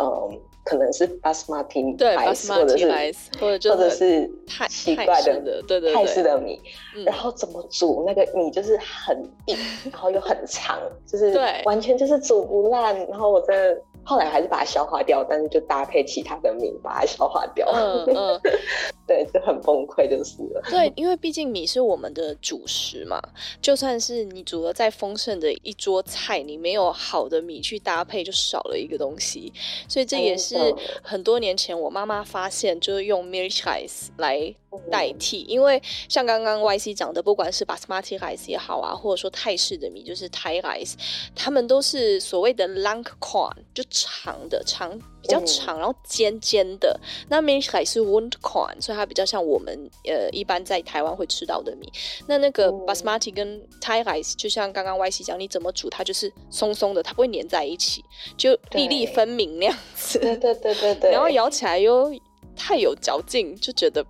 [0.01, 0.41] 嗯。
[0.65, 6.61] 可能是 Basmati 对 Basmati rice，或者或者是太奇怪的对对泰式的米，
[7.07, 9.17] 然后怎么煮那个米就是很
[9.47, 9.57] 硬，
[9.91, 13.81] 然后又很长，就是完全就是煮不烂，然后我真的。
[14.09, 17.71] 后来还是把它消化掉，但是就搭配其他的米把它消化掉。
[17.75, 18.41] 嗯嗯，
[19.07, 20.63] 对，就很崩溃就是了。
[20.71, 23.21] 对，因为毕竟米是我们的主食嘛，
[23.61, 29.53] 就算是你煮了再丰盛的一桌菜，你没有好的米去搭配，就少了一个东西。
[29.87, 30.57] 所以这也是
[31.03, 34.55] 很多年前我妈妈发现，就是用 Milchreis 来
[34.91, 40.95] 代替，因为像刚刚 YC 讲的，不管是 Basmati rice 也好啊，或者说泰式的米，就是 Thai rice，
[41.35, 46.99] 他们都是所谓的 Langkorn，就长的长比较长，然后尖尖的。
[47.03, 51.91] 嗯、那 Milchreis 是 Rundkorn，所以它比较像我们呃一般在台湾会吃到的米。
[52.27, 58.05] 那那个 Basmati 跟 Thai rice，就像刚刚 YC 讲，你怎么煮它就是松松的，它不会粘在一起，
[58.37, 60.19] 就粒粒分明那样子。
[60.19, 61.11] 对对对对对。
[61.11, 62.13] 然后咬起来又
[62.55, 64.05] 太有嚼劲，就觉得。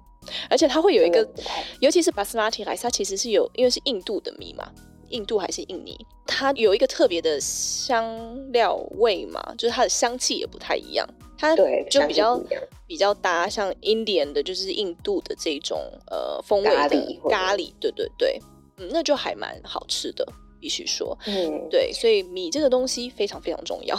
[0.48, 1.26] 而且它会有一个，
[1.80, 4.70] 尤其是巴斯马提莱斯，它其实是有，因为是印度的米嘛，
[5.10, 8.06] 印度还是印尼，它有一个特别的香
[8.52, 11.64] 料味嘛，就是它的香气也不太一样，它就
[12.06, 12.40] 比较
[12.86, 15.78] 比较搭，像 Indian 的，就是印度的这种
[16.10, 18.40] 呃风味的咖喱，咖喱，对对对，
[18.76, 20.26] 嗯，那就还蛮好吃的。
[20.60, 23.96] 必须说，嗯，对，所以米这个东西非常非常重要，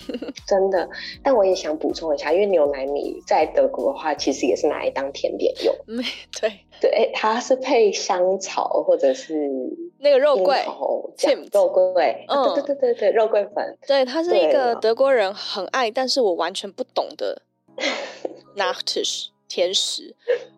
[0.46, 0.88] 真的。
[1.22, 5.74] 但我也想补充一下，因为牛奶米在德国的话，其实也是拿来当甜点用。
[5.88, 6.02] 嗯，
[6.40, 9.50] 对对，它是配香草或者是
[9.98, 10.62] 那个肉桂，
[11.52, 13.78] 肉桂，嗯，对对对对，肉桂粉。
[13.86, 17.42] 对，它是一个德国人很爱，但是我完全不懂的
[18.56, 20.14] Nachtisch 甜食，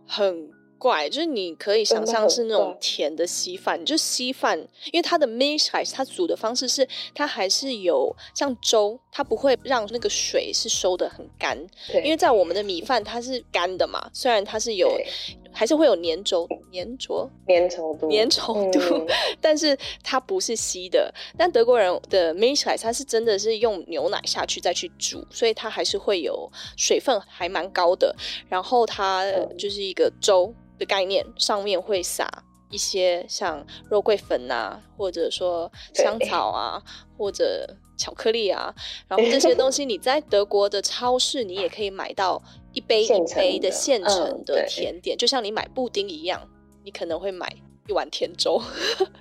[0.07, 0.51] 很。
[0.79, 4.59] 怪，就是你可以想象是那种甜的稀饭，就稀饭，
[4.93, 11.59] 因为它的 Milchreis 它煮的方式是它还是有像粥，它不会让那个水是收的很干，
[12.03, 15.07] 因为在我们的米饭它是干的嘛，虽然它是有对
[15.55, 19.07] 还是会有粘稠粘稠粘稠度粘稠度，嗯、
[19.40, 21.12] 但是它不是稀的。
[21.38, 28.14] 但德国人的 Milchreis 它是真的是用牛奶下去再去煮，所以它还是会有水分还蛮高的，
[28.49, 29.25] 然后它
[29.57, 30.53] 就是一个粥。
[30.77, 32.29] 的概念上面会撒
[32.69, 36.83] 一些像肉桂粉啊，或者说香草啊，
[37.17, 37.64] 或者
[37.97, 38.75] 巧克力啊，
[39.07, 42.43] 然后这些东西你在德国的超市你也可以买到
[42.75, 46.47] 一杯一杯的现成的甜点，嗯、就像你买布丁一样。
[46.87, 47.51] 你可能会买
[47.89, 48.59] 一碗甜粥，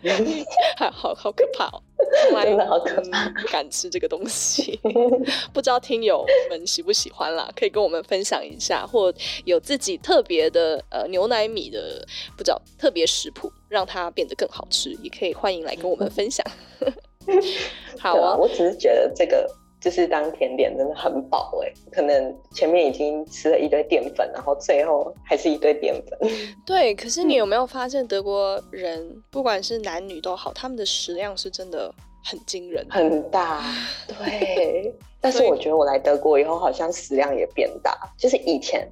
[0.75, 1.81] 好好好可怕哦！
[2.43, 4.77] 真的好可怕，不敢吃这个东西。
[5.53, 7.49] 不知道听友们喜不喜欢啦？
[7.55, 9.13] 可以跟我们分享一下，或
[9.45, 16.45] 有自己特别的呃牛奶米的不知道特别食谱，让它变得更好吃，也可以欢迎来跟我们分享。
[17.97, 19.49] 好啊，我只是觉得这个。
[19.83, 26.17] 就是当甜点真的很饱哎，可能前面已经吃了一堆淀粉，然后最后还是一堆淀粉。
[26.65, 31.93] 对，可是你有没有发现德国人不管是男女都好，他们的食量是真的
[32.23, 33.61] 很惊人，很大。
[34.07, 38.89] 对， 但是我觉得我来德国以后好像食量也变大，就是以前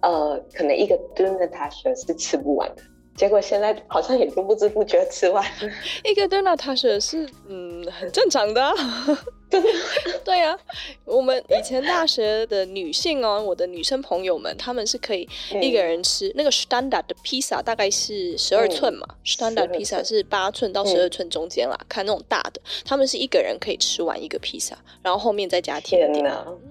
[0.00, 2.82] 呃可能一个 Döner Tasche 是吃不完的，
[3.14, 5.70] 结果现在好像也就不知不觉吃完了
[6.02, 8.74] 一个 Döner Tasche 是嗯很正常的。
[10.24, 10.58] 对呀、啊，
[11.04, 15.28] 我们以前大学的女性哦，我的女生朋友们，她们是可以
[15.60, 26.24] 一个人吃、嗯、那个 Standard 的披萨，大概是十二寸嘛、嗯、，Standard 披萨是八寸到十二寸中间啦、嗯，看那种大的，她们是一个人可以吃完一个披萨，然后后面再加甜点。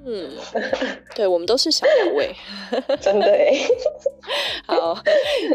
[0.05, 0.31] 嗯，
[1.13, 2.33] 对，我们都是小口味，
[3.01, 3.59] 真的哎。
[4.65, 4.97] 好，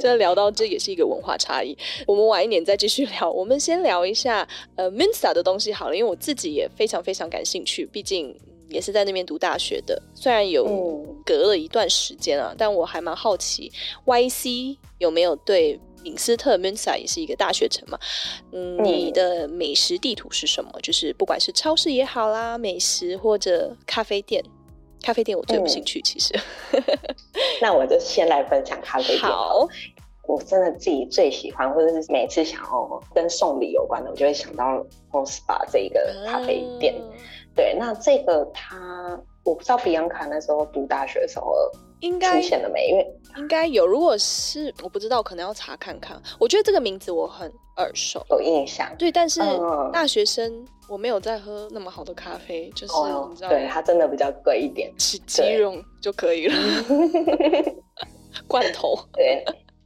[0.00, 3.30] 这聊到这也是一个文化差异，我们晚一点再继续聊。
[3.30, 7.13] 我们先聊一下呃 Münster 的东西好了，因为我自己也非常非常。
[7.14, 8.36] 非常感兴趣，毕竟
[8.68, 10.02] 也是在那边读大学的。
[10.16, 13.70] 虽然有隔了一段时间啊，嗯、但我还蛮好奇
[14.04, 17.96] ，YC 有没有对敏斯特 Münster 也是一个大学城嘛？
[18.50, 20.72] 嗯，你的美食地图是什么？
[20.82, 24.42] 就是不管是超市也好啦，美食或者咖啡店，
[25.00, 26.02] 咖啡店我最有兴趣。
[26.02, 26.34] 其实，
[26.72, 26.82] 嗯、
[27.62, 29.20] 那我就先来分享咖啡店。
[29.20, 29.68] 好。
[30.26, 36.94] 我真的自己最喜欢，或者是每次想要跟送礼有关的，我就会想到 Mospa 这一个咖啡店。
[36.96, 37.10] 嗯。
[37.56, 41.54] 对，那这个他，我不知道比安卡那时候读大学的时候
[42.00, 42.88] 应该出现了没？
[42.88, 43.06] 因为
[43.36, 46.20] 应该有，如果是我不知道，可能要查看看。
[46.40, 48.92] 我觉得这个名字我很耳熟，有印象。
[48.98, 49.40] 对，但是
[49.92, 52.92] 大学生我没有在喝那么好的咖啡，就是
[53.28, 56.54] 你知道，对，它真的比较贵一点，吃鸡茸就可以了，
[58.48, 59.44] 罐头对。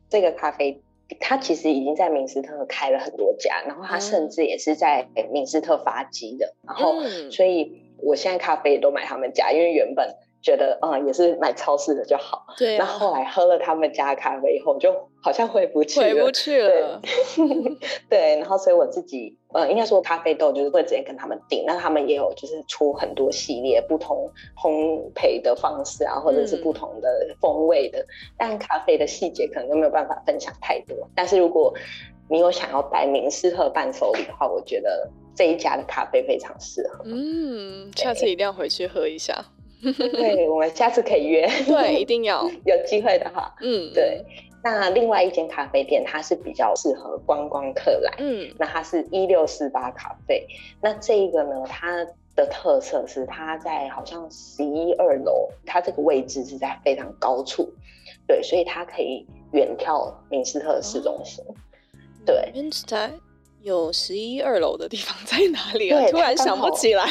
[0.09, 0.81] 这个咖啡，
[1.21, 10.15] 它其实已经在明斯特开了很多家，然后它甚至也是在明斯特发迹的，然后所以我现在咖啡也都买他们家，因为原本。
[10.41, 12.47] 觉得嗯，也是买超市的就好。
[12.57, 12.79] 对、啊。
[12.79, 16.07] 那后，后来喝了他们家的咖啡以后，就好像回不去了。
[16.07, 17.01] 回不去了。
[17.03, 17.77] 对。
[18.09, 21.65] 对，然后所以我自己呃，应该说咖啡豆就是会直接跟他们订。
[21.67, 27.09] 那他们也有就是出很多系列不同烘焙的方式啊，或者是不同的
[27.41, 27.99] 风味的。
[28.01, 28.07] 嗯、
[28.37, 30.97] 但咖啡的细节可能就没有办法分享太多。
[31.15, 31.73] 但是如果
[32.29, 37.03] 你有想要带明适合伴手礼的话，我觉得这一家的咖啡非常适合。
[37.07, 39.43] 嗯，下次一定要回去喝一下。
[39.97, 41.49] 对，我们下次可以约。
[41.65, 43.55] 对，一定要 有机会的话。
[43.63, 44.23] 嗯，对。
[44.71, 48.13] 那另外一间咖啡店，它是比较适合观光客来。
[48.19, 50.47] 嗯，那它是一六四八咖啡。
[50.81, 57.73] 那这一个呢，它的特色是它在好像十一二楼，它这个位置是在非常高处。
[58.27, 61.43] 对，所以它可以远眺明斯特市中心。
[61.49, 61.55] 哦、
[62.27, 63.09] 对，明斯特
[63.63, 66.07] 有十一二楼的地方在哪里啊？
[66.11, 67.05] 突然想不起来。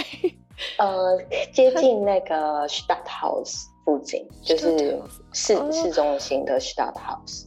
[0.78, 1.18] 呃，
[1.52, 5.00] 接近那个 Stadthouse 附近，就是
[5.34, 7.47] 市市中心的 Stadthaus。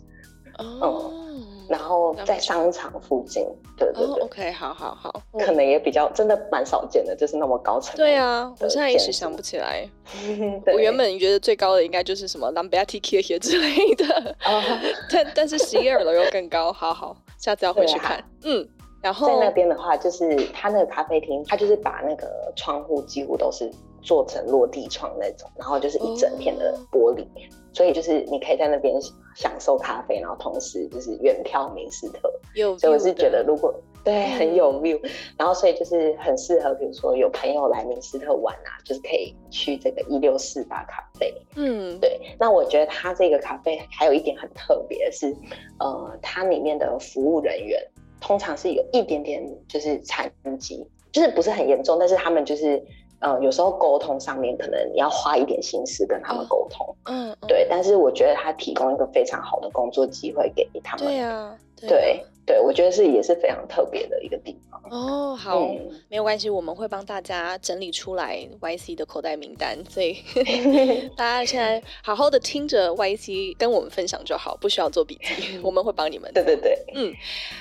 [0.80, 3.46] 哦、嗯，然后在商场附近，
[3.76, 4.06] 对对对。
[4.06, 7.96] 哦、OK，好好好，可能也比较真的蛮少见的，就是那么高层。
[7.96, 9.88] 对啊，我现在一时想不起来。
[10.72, 14.62] 我原本觉得最高的应该就是什么 Lamberti Kirche 之类的，哦、
[15.12, 16.72] 但但是十一二楼又更高。
[16.72, 18.22] 好好，下次要回去看。
[18.44, 18.68] 嗯。
[19.02, 23.70] 然后在那边的话，就是他那个咖啡厅，他就是把那个窗户几乎都是
[24.02, 27.40] 做成落地窗那种，然后就是一整片的玻璃，哦、
[27.72, 28.94] 所以就是你可以在那边
[29.40, 32.30] 享受咖啡，然后同时就是远眺明斯特。
[32.54, 33.74] 有，所以我是觉得如果
[34.04, 35.00] 对很有 view，
[35.38, 41.34] 然后所以就是很适合，比如说有朋友来明斯特玩啊，就是可以去这个一六四八咖啡。
[41.56, 42.20] 嗯，对。
[42.38, 45.34] 那我觉得它这个咖啡还有一点很特别的是，
[45.78, 47.82] 呃，它里面的服务人员。
[48.20, 52.84] 通常是有一点点就是残疾，就是不是很严重，但是他们就是
[53.20, 57.66] 呃有时候沟通上面可能你要花一点心思跟他们沟通，嗯，对。
[57.70, 61.56] 但是我觉得他提供一个非常好的工作机会给他们，对啊，
[61.88, 62.00] 对啊。
[62.00, 65.36] 对对，我觉得是也是非常特别的一个地方哦。
[65.36, 70.16] 好，嗯、没有关系，我们会帮大家整理出来 YC 的口袋名单，所以
[71.16, 76.32] 大家现在好好的听着 YC 跟我们分享就好，不需要做笔记， 我们会帮你们。
[76.32, 77.14] 对对对，嗯，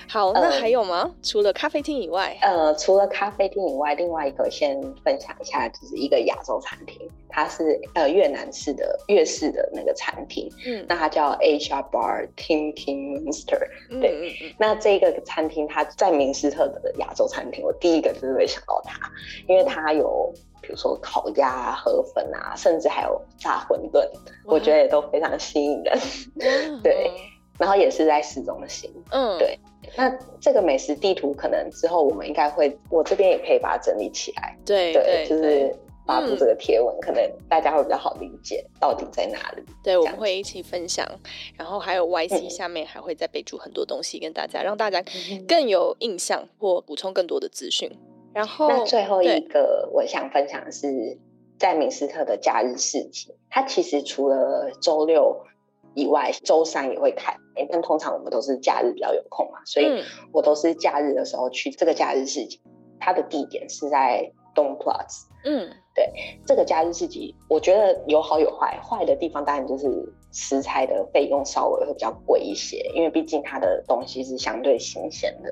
[0.08, 1.04] 好，那还有吗？
[1.06, 6.98] 嗯、除了咖啡厅以外，呃，除了咖啡厅以外，另外一个先分享一下，就是一个亚洲餐厅。
[7.30, 13.60] 它是呃越南式的越式的那个餐厅，嗯，那它叫 Asia Bar Tim Kim Monster，
[14.02, 19.00] 对，那这个餐厅它在明斯特的亚洲餐厅，我第一个就是会想到它，
[19.48, 24.06] 因为它有比如说烤鸭、啊、河粉啊，甚至还有炸馄饨，
[24.46, 25.98] 我觉得也都非常吸引人，
[26.82, 27.12] 对，
[27.60, 29.58] 然后也是在市中心，嗯，对。
[29.96, 35.76] 那这个美食地图可能之后我们应该会，我这边也可以把它整理起来，对对，对就是。
[36.10, 39.64] 发布这个贴文，嗯、可能大家会比较好理解到底在哪里。
[39.84, 41.08] 对，我们会一起分享，
[41.56, 45.04] 然后还有 YC 下面还会再备注很多东西跟大家，嗯、让大家
[45.48, 47.88] 更有印象或补充更多的资讯。
[48.34, 51.16] 然后，那最后一个我想分享的是
[51.60, 55.46] 在明斯特的假日市集，它其实除了周六
[55.94, 57.36] 以外，周三也会开。
[57.72, 62.60] 但通常我们都是假日比较有空嘛，所以我都是假日的时候去这个假日市集。
[63.02, 65.26] 它的地点是在 Dome Plus。
[65.46, 65.70] 嗯。
[66.00, 66.10] 对
[66.46, 68.80] 这个假日市集，我觉得有好有坏。
[68.82, 69.88] 坏的地方当然就是
[70.32, 75.52] 食材的费用稍微会比较贵一些，因为毕竟它的东西是相对新鲜的。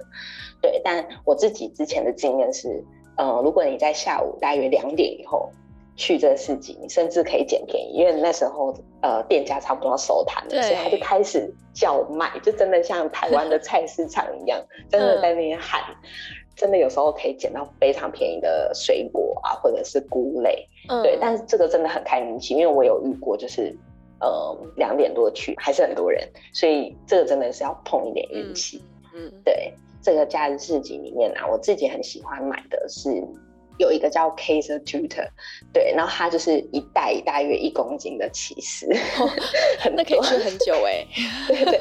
[0.61, 2.81] 对，但我自己之前的经验是，
[3.17, 5.49] 呃，如果你在下午大约两点以后
[5.97, 14.57] 去这个市集，你甚至可以捡便宜，因为那时候呃店家差不多要收摊了，所以他就开始叫卖，就真的像台湾的菜市场一样，
[14.89, 15.81] 真的在那边喊。
[15.81, 21.17] 嗯真的有时候可以捡到非常便宜的水果啊，或者是菇类，嗯、对。
[21.21, 23.73] 但是这个真的很看运气，因为我有遇过，就是
[24.19, 28.83] 呃两点多去还是很多人，所以这个真的是要碰一点运气。
[29.13, 29.71] 嗯，嗯对。
[30.01, 33.23] 这个假日市集里面啊，我自己很喜欢买的是。
[33.77, 35.27] 有一个叫 Kaiser Tutor，
[35.71, 38.87] 对，然后它就是一袋大约一公斤的起司，
[39.19, 39.29] 哦、
[39.95, 41.05] 那可以吃很久 哎。
[41.47, 41.79] 对对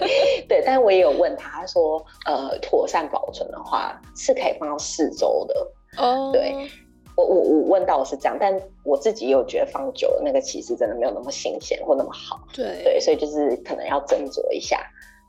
[0.48, 5.72] 对，但是我也有问他，他说呃，妥善保存的话是可以放到四周的。
[5.98, 6.68] 哦，对，
[7.16, 12.40] 我我我问到的是这样，但我自己也有觉得放久了那个起司真的没有那么新鲜或那么好。
[12.52, 14.78] 对对，所以就是可能要斟酌一下。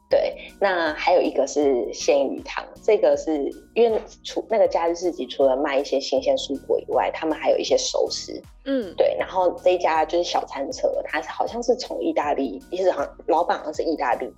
[0.10, 9.18] 对，那还有一个是鲜鱼汤，这个是因为除那个假日市集除了卖一些新鲜蔬果以外，他们还有一些熟食，嗯，对。
[9.20, 14.32] 然后这一家就是小餐车，它是好像是从意大利，其实好像老板好像是意大利，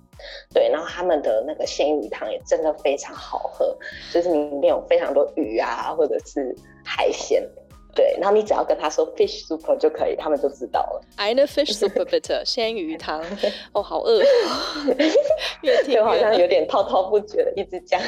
[0.52, 0.68] 对。
[0.68, 3.76] 然后他们的那个鲜鱼汤也真的非常好喝，
[4.12, 6.52] 就是里面有非常多鱼啊，或者是
[6.84, 7.48] 海鲜。
[7.94, 11.02] 对，然后你只要跟他说 fish soup 就可以，他们就知道了。
[11.16, 13.22] I know fish soup bitter， 鲜鱼汤。
[13.72, 14.22] 哦，好饿，
[15.62, 18.00] 越听越好像有点滔滔不绝的一直讲。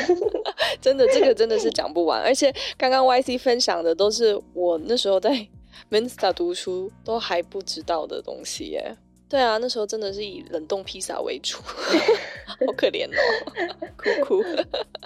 [0.81, 2.23] 真的，这个真的是讲不完。
[2.23, 8.95] 而且刚刚 YC 分享的都是我那时候在 m i n s t a 读书都还不知道的东西耶。
[9.33, 11.57] 对啊，那时候真的是以冷冻披萨为主，
[12.45, 14.45] 好可怜哦，哭哭。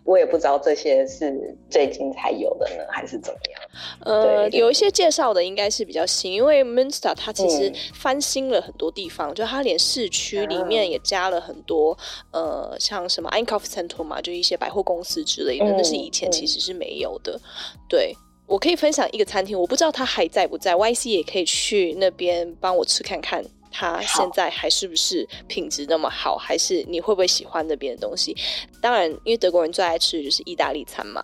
[0.02, 3.62] 我也不知道这些是最近才有的呢，还是怎么样？
[4.00, 11.96] 呃，有一些介绍的应该是比较新，因为 Minster 它其实翻新了很多地方，嗯、就它连市区里面也加了很多，
[12.32, 17.34] 嗯、呃，像什么 Einkaufszentrum 嘛，就一些百货公司之类的，嗯、那是以前其实是没有的。
[17.36, 18.12] 嗯、对，
[18.48, 23.44] 我可以分享一个餐厅，我不知道它还在不在，YC 也可以去那边帮我吃看看。
[23.70, 26.26] 它现在还是不是品质那么好？
[26.26, 28.36] 好，还是你会不会喜欢那边的东西？
[28.80, 31.22] 当然，因为德国人最爱吃的就是意大利餐嘛。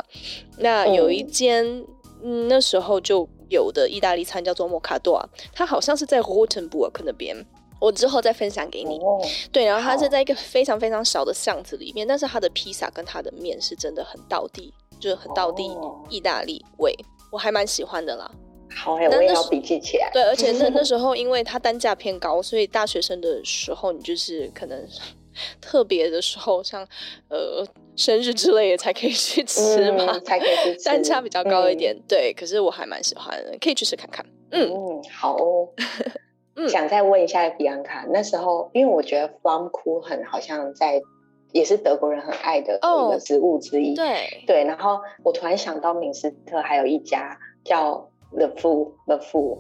[0.59, 1.65] 那有一间、
[2.23, 5.21] 嗯、那时候就有的意大利餐叫做莫卡多，
[5.53, 7.37] 它好像是在 Rotenburg 那边。
[7.81, 8.97] 我之后再分享给你。
[8.99, 15.77] 哦、对，然后它是在一个非常非常小的巷子里面，但是它的披萨跟它的面是真的很道地，就是很道地
[16.09, 16.95] 意大利味，
[17.33, 18.31] 我还蛮喜欢的啦。
[18.77, 20.11] 好，我也要笔记起来。
[20.13, 24.87] 对，而且那 那时候，因为它单价偏高，所以大学生的时候，你就是可能
[25.61, 26.87] 特别的时候，像
[27.29, 27.65] 呃
[27.97, 30.85] 生日之类的才可以去吃嘛，嗯、才可以去吃。
[30.89, 32.33] 单价比较高一点，嗯、对。
[32.33, 34.25] 可是我还蛮喜欢的，可以去试看看。
[34.51, 35.69] 嗯，嗯好哦。
[36.55, 41.01] 嗯、想再问一下比安卡，那时候因为我觉得 Flammkuchen 好像在
[41.53, 43.93] 也是德国人很爱的一个食物之一。
[43.93, 48.09] 哦、对对，然后我突然想到明斯特还有一家叫。
[48.37, 49.59] The Fool The Food，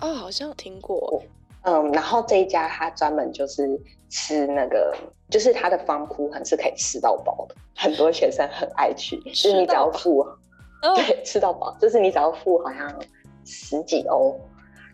[0.00, 1.22] 哦，好像听过。
[1.62, 3.78] 嗯，然后这一家他专门就是
[4.08, 4.96] 吃那个，
[5.28, 9.18] 就是他的方库很是可以吃到饱的，很多学生很爱去。
[9.20, 12.98] 就是你只要付，哦、对，吃到饱，就是你只要付好像
[13.44, 14.34] 十几欧，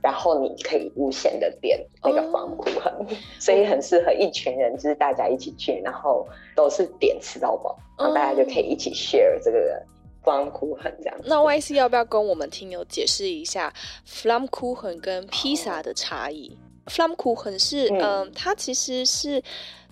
[0.02, 3.06] 然后你可以无限的点那个方库很，哦、
[3.38, 9.80] 所以很适合一群人，就是大家一起去，然后都是点吃到饱，然后大家就可以一起 share 这个。
[10.26, 13.72] Flammkuchen 这样，那 YC 要不要跟我们听友解释一下
[14.04, 19.40] Flammkuchen 跟披萨的差异？Flammkuchen 是嗯、呃，它其实是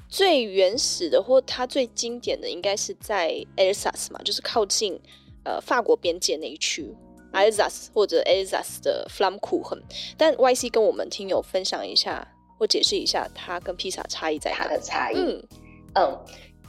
[0.09, 5.01] 最原始的，或它最经典的，应该是在 Alsace 嘛，就是靠近
[5.45, 6.93] 呃法国边界那一区。
[7.33, 9.81] Alsace 或者 Alsace 的 Flammkuchen，
[10.17, 12.27] 但 YC 跟我们听友分享一下
[12.59, 14.57] 或解释一下它跟披萨差异在哪？
[14.59, 15.49] 它的差异，嗯
[15.95, 16.19] 嗯，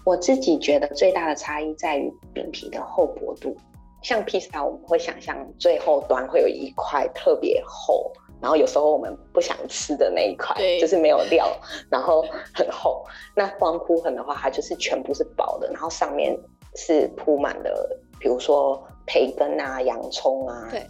[0.05, 3.57] 我自己觉得最大的差异在于饼皮的厚薄度。
[4.01, 11.51] 像披萨，我们会想象最后端会有一块特别厚，然后有时候我们不想吃的那一块，就是没有料，
[11.89, 13.03] 然后很厚。
[13.35, 16.37] 那 Flammkuchen 的话，它就是全部是薄的，然后上面
[16.75, 20.85] 是铺满了，比如说培根啊、洋葱啊，对，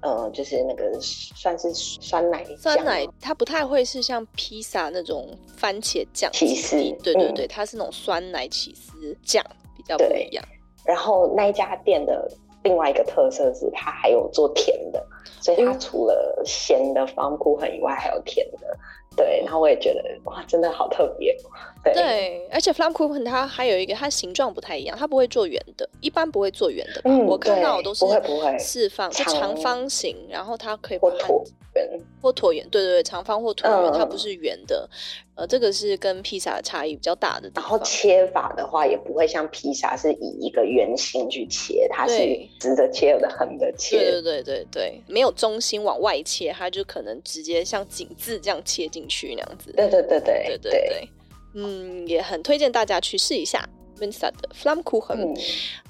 [0.00, 2.44] 呃，就是那个算是酸奶。
[2.56, 9.44] 酸奶它不太会是像披萨那种番茄酱起司，对对对，嗯、它是那种酸奶起司酱，
[9.76, 10.44] 比较不一样。
[10.84, 12.30] 然后那一家店的。
[12.64, 15.02] 另外一个特色是，它还有做甜的，
[15.40, 18.76] 所以它除了咸的 Flammkuchen 以外，还有甜的。
[19.18, 21.36] 对，然后我也觉得哇，真的好特别。
[21.82, 27.00] 对，对而且 Flammkuchen 它还有一个，它形状不太一样，它不会做圆的，一般不会做圆的。
[27.04, 31.44] 嗯，我看到都是不会不会四方是长方形，然后它可以把它椭
[31.78, 34.88] 圆或椭圆，对对对，长方或椭圆，它不是圆的。
[35.34, 37.48] 呃，这个是跟披萨的差异比较大的。
[37.54, 42.14] 然后切法的话，也不会像披萨是以一个圆形去切，它是
[42.58, 43.96] 直的切，有的横的切。
[43.98, 49.72] 对对对对对，没有中心往外切，它就可能直接像井字这样切进去那样子。
[49.72, 51.08] 对对对对对对对，
[51.54, 53.64] 嗯，也很推荐大家去试一下。
[53.98, 55.16] 的 Flammkuchen。
[55.16, 55.36] 嗯，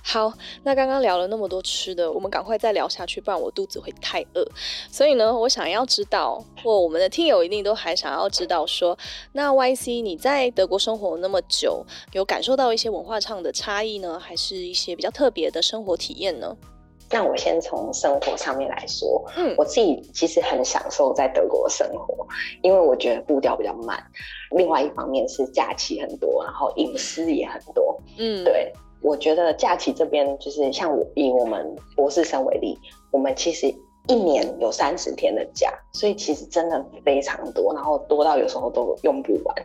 [0.03, 0.33] 好，
[0.63, 4.47] 那刚刚聊了那么多吃的，我们赶快再聊下去，不然我肚子会太饿。
[4.91, 8.99] 所以呢，我想要知道，或我们的听友一定都还想要知道说，说
[9.33, 16.57] 那 YC 你在德国生活那么久，有感受到一些文化上的差异呢，还是一些比较特别的生活体验呢？
[17.11, 22.27] 那我先从生活上面来说，嗯，我自己其实很享受在德国的生活，
[22.63, 23.99] 因为我觉得步调比较慢。
[24.51, 32.79] 另外一方面是假期很多，然后隐私也很多，嗯，对，我觉得假期这边就是像我以我们博士生为例，
[33.11, 33.75] 我们其实
[34.07, 39.57] 一年有三十天的假，所以其实真的非常多，然后多到有时候都用不完。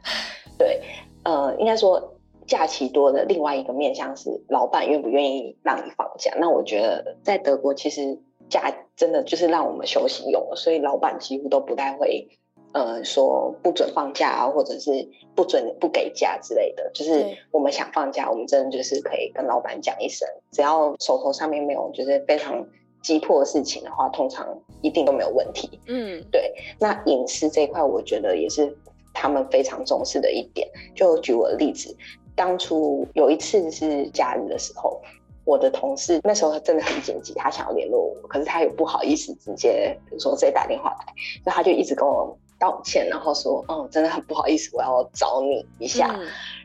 [0.58, 0.82] 对，
[1.24, 2.13] 呃，应该说。
[2.48, 6.34] 假期多的另外一个面向是老板愿不愿意让你放假。
[6.40, 8.20] 那我觉得在德国其实
[8.50, 12.28] 假真的就是让我们休息用的，所以老板几乎都不太会
[12.74, 14.92] 呃说不准放假啊，或者是
[15.34, 16.92] 不准不给假之类的。
[16.94, 22.68] 就是我们想放假，我们真的就是可以跟老板讲一声，只要手头上面没有就是非常
[23.02, 24.48] 急迫的事情的话，通常
[24.82, 25.80] 一定都没有问题。
[25.88, 26.54] 嗯，对。
[26.80, 28.76] 那隐私这一块，我觉得也是
[29.14, 30.68] 他们非常重视的一点。
[30.96, 31.96] 就举我的例子。
[32.36, 35.02] 当初有一次是假日的时候，
[35.46, 41.14] 我的同事那时候真的很紧急，他想要联络我，可是他也不好意思直接，比如说直接打电话来，
[41.44, 46.18] 所以他就一直跟我道歉，然后说，嗯，真的很不好意思，我要找你一下，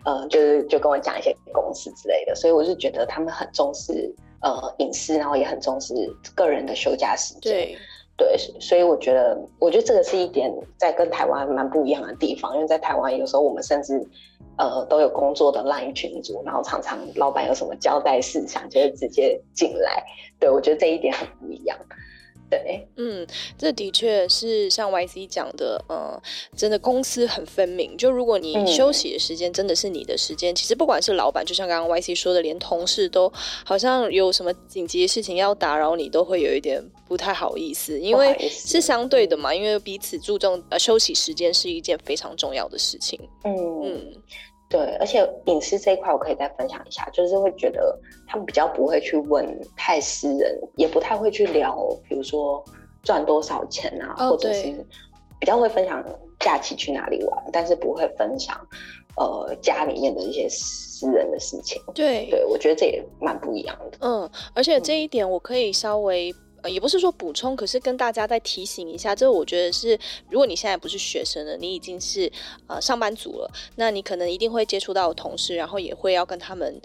[0.05, 5.95] 嗯，呃、就是就跟我讲一些公司之类的，所以我就觉得他们很重视呃隐私，然后也很重视
[6.35, 7.79] 个人的休假时间，对，
[8.17, 14.09] 对，所以我觉得，我觉得这个是一点在跟台湾蛮不一样的地方，因为在台湾有时候我们甚至。
[14.59, 20.05] 呃，都有工作的 LINE 群组，然后常常老板有什么交代事项，就会直接进来。
[20.41, 21.79] 对，我觉得这一点很不一样。
[22.51, 23.27] 对，嗯，
[23.59, 26.19] 这的确是像 YC 讲的，呃，
[26.57, 27.95] 真的公司很分明。
[27.95, 33.31] 就如果你休息的时间真的是你的时间，嗯、其实不管是老板，就像刚刚 YC 说的，连同事都
[33.67, 43.21] 好像有什么紧急的事情要打扰你，都会有一点不太好意思，因为是相对的嘛，因为彼此注重呃休息时间是一件非常重要的事情。
[43.45, 44.23] 嗯嗯。
[44.69, 49.47] 对，而且隐私这一块我可以再分享一下，就是会觉得他们比较不会去问
[49.77, 51.77] 太私人，也不太会去聊，
[52.09, 52.63] 比如说
[53.03, 54.73] 赚多少钱啊，哦、或者是
[55.41, 56.05] 比较会分享
[56.39, 58.59] 假期去哪里玩，但是不会分享
[59.17, 61.81] 呃家里面的一些私人的事情。
[61.95, 63.99] 对，对我觉得这也蛮不一样的。
[64.03, 66.35] 嗯，而且这一点我可以稍微。
[66.63, 69.99] 呃，也不是说补充，可是跟大家再提醒一下，这我觉得是，
[70.31, 72.31] 如果你现在不是学生了，你已经是
[72.67, 76.81] 呃上班族了，那你可能一定会接触到同事，然后也会要跟他们。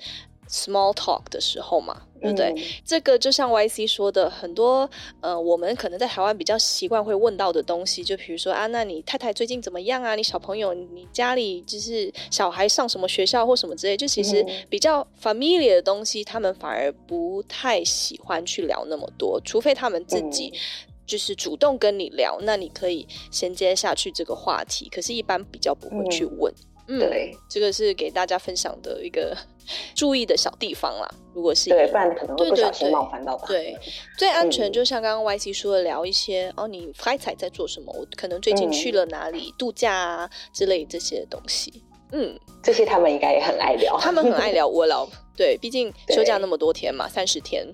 [0.53, 2.53] Small talk 的时候嘛，对不对？
[2.55, 4.87] 嗯、这个就像 YC 说的，很多
[5.19, 10.13] 呃，我们可能在台湾比较习惯会问到的东西，就比如说啊，那你太太最近怎么样啊？
[10.13, 20.53] 你小朋友，你家里就是小孩上什么学校或什么之类，就其实比较 familiar 的东西，他们反而不太喜欢去聊那么多，除非他们自己
[21.07, 24.87] 就是主动跟你聊，那你可以衔接下去这个话题。
[24.89, 26.53] 可是，一般比较不会去问。
[26.53, 29.33] 嗯嗯，对，这个是给大家分享的一个
[29.95, 31.09] 注意的小地方啦。
[31.33, 33.47] 如果是对，不然可能会不小心冒犯到他。
[33.47, 33.75] 对，
[34.17, 37.91] 最安全就像刚刚 YC 说的，聊一些、嗯、哦，你 Freizeit 在做什么？
[37.97, 41.83] 我可能最近去了哪里、嗯、度假啊之类这些东西。
[42.11, 43.97] 嗯，这些他们应该也很爱聊。
[43.99, 47.65] 他们很爱聊我老对，毕竟休假那么多天嘛，三十天，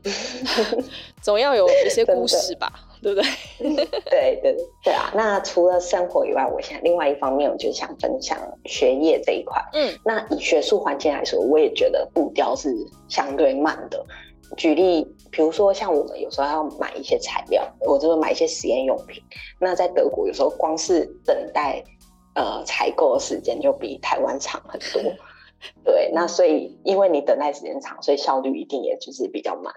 [1.21, 3.29] 总要有一些故事吧，对不对？
[4.09, 5.11] 对对对啊！
[5.13, 9.61] 那除了生活以外，我现在另外一方面，我就想分享学业这一块。
[9.73, 12.73] 嗯，那以学术环境来说，我也觉得步调是
[13.09, 14.05] 相对慢的。
[14.57, 19.21] 举例，比如说像我们有时候要买一些材料，我就会买一些实验用品。
[19.59, 21.83] 那在德国，有时候光是等待
[22.35, 25.11] 呃采购的时间就比台湾长很多。
[25.83, 29.73] 对，那所以因为你等待时间长，所以效率一定也就是比较慢。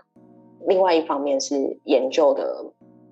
[0.67, 2.65] 另外一方面是研究的，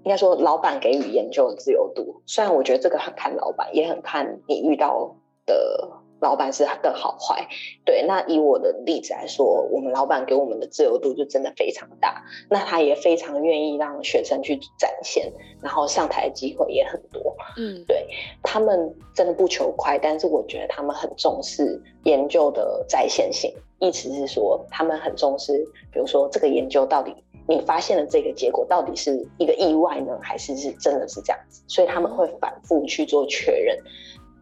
[0.05, 2.23] 应该说老板给予研究的自由度。
[2.27, 5.17] 虽然我觉得这个很看老板，也很看你遇到
[5.47, 6.00] 的。
[6.21, 7.49] 老板是更好坏，
[7.85, 8.05] 对。
[8.07, 12.23] 那以我的例子来说，我们老板给我们的自由度就真的非常大。
[12.49, 17.37] 那他也非常愿意让学生去展现，然后上台的机会也很多。
[17.57, 18.07] 嗯，对。
[18.43, 23.53] 他们真的不求快，但是我觉得他们很重视研究的在线性。
[23.79, 27.15] 意思是说，他们很重视，比如说这个研究到底
[27.49, 31.63] 你发现了这个结果到底是一个意外呢，还是是真的是这样子？
[31.67, 33.79] 所以他们会反复去做确认。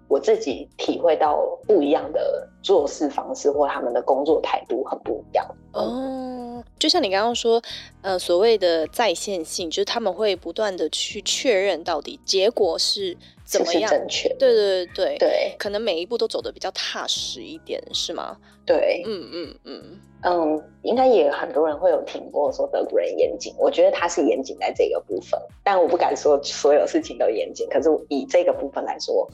[0.08, 5.46] 我自己体会到不一样的做事方式，或他们的工作态度很不一样。
[5.72, 7.62] 哦，就像你刚刚说，
[8.00, 14.28] 呃，所谓的在线性，就是他们会不断的去确认到底结果是怎么样，正确。
[14.38, 18.36] 对对对对，可能每一步都走得比较踏实一点，是吗？
[18.64, 27.68] 对，嗯嗯嗯嗯，应该也很多人会有听过说德国人严谨，我觉得他是严谨在这个部分，但我不敢说所有事情都严谨。
[27.68, 29.28] 可是以这个部分来说。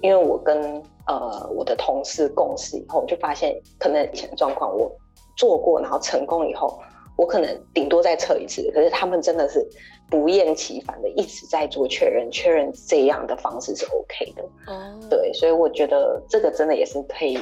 [0.00, 4.90] 因为我跟呃我的同事共事以后，我就发现可能以前状况我
[5.36, 6.78] 做过，然后成功以后，
[7.16, 8.70] 我可能顶多再测一次。
[8.72, 9.66] 可是他们真的是
[10.10, 14.42] 不厌其烦的一直在做确认，确认这样的方式是 OK 的。
[14.66, 17.36] 哦，对，所以我觉得这个真的也是可以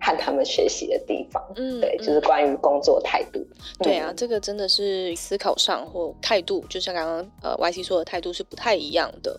[0.00, 1.42] 和他们学习的地方。
[1.56, 3.44] 嗯，对，就是关于工作态度。
[3.80, 9.38] 对啊，这个真的是思考上或态度，就像刚刚呃 YC 说的态度是不太一样的。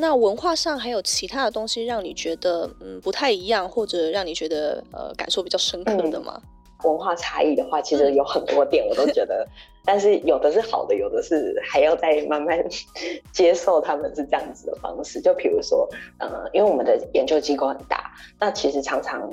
[0.00, 6.40] 那文化上还有其他的东西让你觉得嗯不太一样，或者让你觉得呃感受比较深刻的吗？
[6.84, 9.44] 嗯、 文化差异的话，其实有很多点我都觉得，
[9.84, 12.64] 但是有的是好的，有的是还要再慢慢
[13.34, 15.20] 接受他们是这样子的方式。
[15.20, 15.88] 就比如说，
[16.20, 19.28] 呃，因为我们的研究机构很大，那其实常常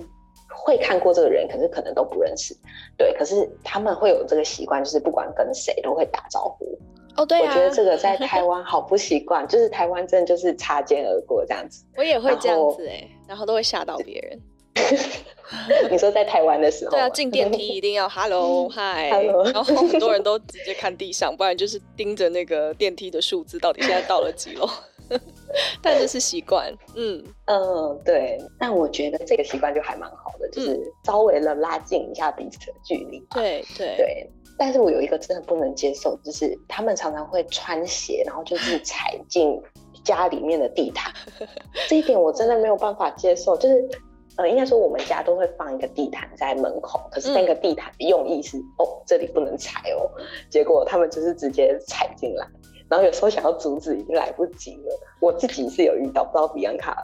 [0.50, 2.58] 会看过这个人，可是可能都不认识。
[2.98, 6.76] 对，可是他们会有这个习惯，就是不管跟谁都会打招呼。
[7.18, 11.86] 哦，对、啊、我觉得这个在台湾好不习惯， 就是台湾真的就是擦肩而过这样子。
[11.98, 14.40] 我也会这样子哎、欸，然后都会吓到别人。
[15.90, 19.10] 你说在台湾的时候，对啊，进电梯一定要 hello hi，
[19.54, 24.68] 然后很多人都直接看地上，不然就是盯着那个电梯的数字，到底现在到了几楼。
[25.82, 28.38] 但这是习惯，嗯嗯，对。
[28.60, 33.24] 但我觉得这个习惯就还蛮好的，就是稍微的拉近一下彼此的距离。
[33.32, 34.30] 对对对。
[34.58, 39.62] 但是我有一个真的不能接受，就是他们常常会穿鞋，然后就是踩进
[40.04, 41.14] 家里面的地毯，
[41.90, 43.58] 这一点我真的没有办法接受。
[43.58, 43.88] 就是
[44.38, 50.10] 呃，应该说我们家都会放一个地毯在门口，可是那个地毯的用意是、嗯、哦，这里不能踩哦，
[50.50, 52.46] 结果他们就是直接踩进来，
[52.90, 55.00] 然后有时候想要阻止已经来不及了。
[55.22, 56.98] 我自己是有遇到，不知道比安卡。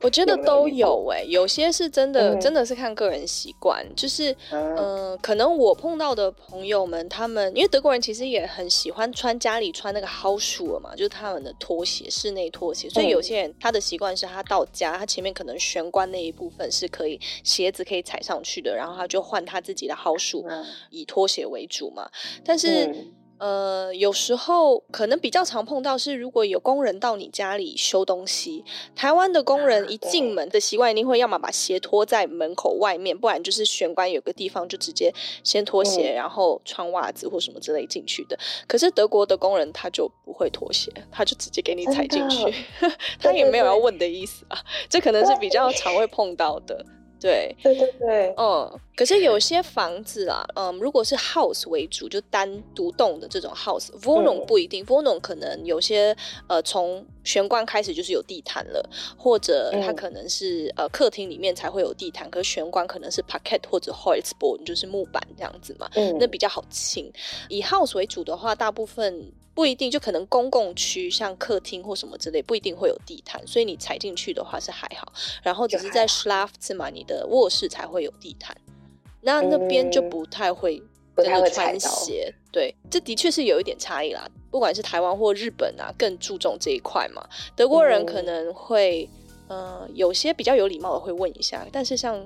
[0.00, 3.82] 我觉得都有哎、欸，有些是真的，真的是看个人习惯。
[3.84, 12.88] 嗯、就是，嗯、呃，可能我碰到的朋友们，他们因为德国人其实也很喜欢穿家里穿那个 Hausschuhe 嘛，就是他们的拖鞋，室内拖鞋。
[12.90, 22.10] 所以有些人他的习惯是他到家，他前面可能玄关那一部分是可以鞋子可以踩上去的，然后他就换他自己的 Hausschuhe，嗯、以拖鞋为主嘛。
[22.44, 22.86] 但是。
[22.86, 28.64] 嗯呃，有时候可能比较常碰到是，如果有工人到你家里修东西，
[28.94, 35.12] 台湾的工人一进门的习惯一定会要么把鞋脱在门口外面，不然就是玄关有个地方就直接
[35.42, 38.38] 先脱鞋，然后穿袜子或什么之类进去的。
[38.68, 42.54] 可是德国的工人他就不会脱鞋，他就直接给你踩进去，
[43.20, 44.58] 他也没有要问的意思啊。
[44.88, 46.86] 这可能是比较常会碰到的。
[47.24, 56.14] 对对对对，嗯，可是有些房子啊，嗯，如果是 house 为主，就单独栋的这种 house，Wohnung 不一定，Wohnung 可能有些
[56.48, 67.10] 呃，从玄关开始就是有地毯了，或者它可能是、嗯、呃客厅里面才会有地毯，可是玄关可能是 Parkett 或者 Holzboden，就是木板这样子嘛，嗯，那比较好清。
[67.48, 69.32] 以 house 为主的话，大部分。
[69.54, 75.12] 不一定，就可能公共区像客厅或什么之类，不一定会有地毯，所以你踩进去的话是还好。
[75.42, 78.56] 然后只是在 Schlafzimmer 你的卧室才会有地毯，
[79.20, 80.82] 那那边就不太会
[81.16, 82.34] 真的穿鞋。
[82.50, 84.28] 对，这的确是有一点差异啦。
[84.50, 87.24] 不管是台湾或日本啊，更注重这一块嘛。
[87.56, 89.08] 德国人可能会，
[89.48, 92.24] 嗯、呃，有些比较有礼貌的会问一下，但是像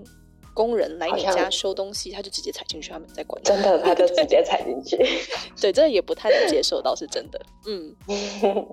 [0.54, 3.42] 工人来你家收东西，他就直接踩进去，他们在管。
[3.42, 4.96] 真的， 他就直接踩进去。
[5.60, 7.40] 对，这也不太能接受，倒是真的。
[7.66, 7.96] 嗯。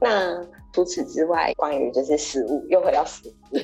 [0.00, 0.40] 那
[0.72, 3.58] 除此之外，关于就是食物，又回到食物。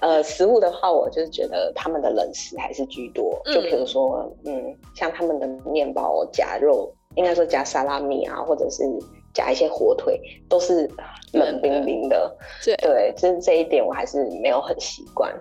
[0.00, 3.42] 呃，食物的话，我就是觉得他们的冷食还是居多。
[3.46, 8.84] 就比如说，嗯，像他们的面包夹肉，应该说夹沙拉米啊，或者是
[9.34, 10.88] 夹一些火腿，都是
[11.32, 12.36] 冷冰冰的。
[12.64, 15.34] 对对，就是这一点我还是没有很习惯。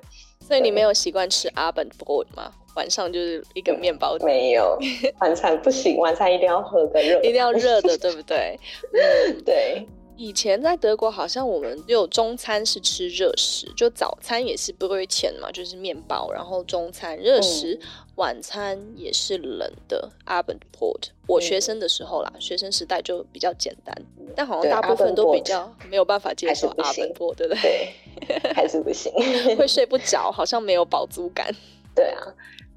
[0.49, 2.51] 所以你没有习惯吃 Abend Brot 吗？
[2.75, 4.17] 晚上就是一个面包。
[4.21, 4.77] 没有，
[5.19, 8.59] 晚餐不行，晚餐一定要喝个热， 一定要热的，对不对？
[8.91, 9.87] 嗯， 对。
[10.19, 21.11] 以前在德国，好像我们只有中餐是吃热食，就早餐也是 Brötchen 嘛，就是面包，然后中餐热食，嗯、晚餐也是冷的 Abendbrot。
[21.25, 23.95] 我学生的时候啦，嗯、学生时代就比较简单，
[24.35, 27.93] 但好像大部分都比较没有办法接受 Abendbrot，对不对？
[28.27, 29.09] 对，还是不行，
[29.55, 31.49] 会睡不着，好像没有饱足感。
[31.95, 32.21] 对啊。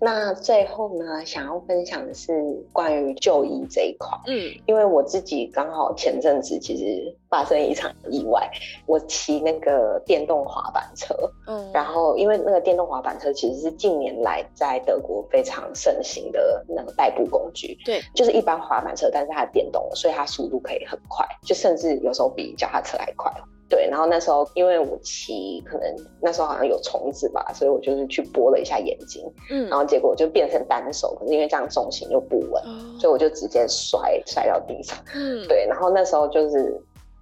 [0.05, 2.33] 那最后呢，想要分享的是
[2.73, 4.09] 关于就医这一块。
[4.27, 8.51] 嗯，因为我自己刚好前阵子其实发生一场意外，
[8.85, 11.15] 我骑那个电动滑板车。
[11.47, 17.79] 嗯，然后因为那个电动滑板车其实是近年来在德国非常盛行的那个代步工具。
[17.85, 23.33] 对，就是一般滑板车，但是它电动，所以它速度可以很快，就甚至有时候比脚踏车还快。
[23.73, 36.79] 对，然后那时候因为我骑，可能那时候好像有虫子吧，所以我就是去拨了一下眼睛，嗯，然后结果就变成单手，可是因为这样重心又不稳，哦、所以我就直接摔摔到地上，嗯，对，然后那时候就是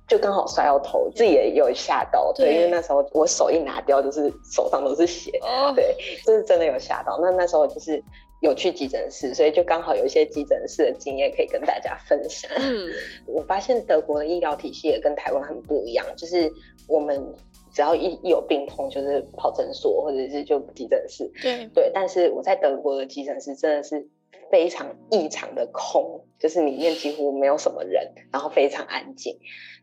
[0.09, 5.95] 就刚好摔到头，自己也有吓到，对，对，因为那时候我手一拿掉，就是手上都是血，哦、对，
[6.27, 8.03] 就是真的有吓到，那那时候就是。
[8.41, 12.51] 有去急诊室，所以就刚好有一些急诊室的经验可以跟大家分享。
[12.57, 12.91] 嗯，
[13.27, 16.51] 我发现德国的医疗体系也跟台湾很不一样，就是
[16.89, 17.23] 我们
[17.73, 21.31] 只要一一有病痛，就是跑诊所或者是就急诊室。
[21.43, 24.09] 对对，但是我在德国的急诊室真的是
[24.51, 29.39] 非常异常的空，就是里面几乎没有什么人，然后非常安静。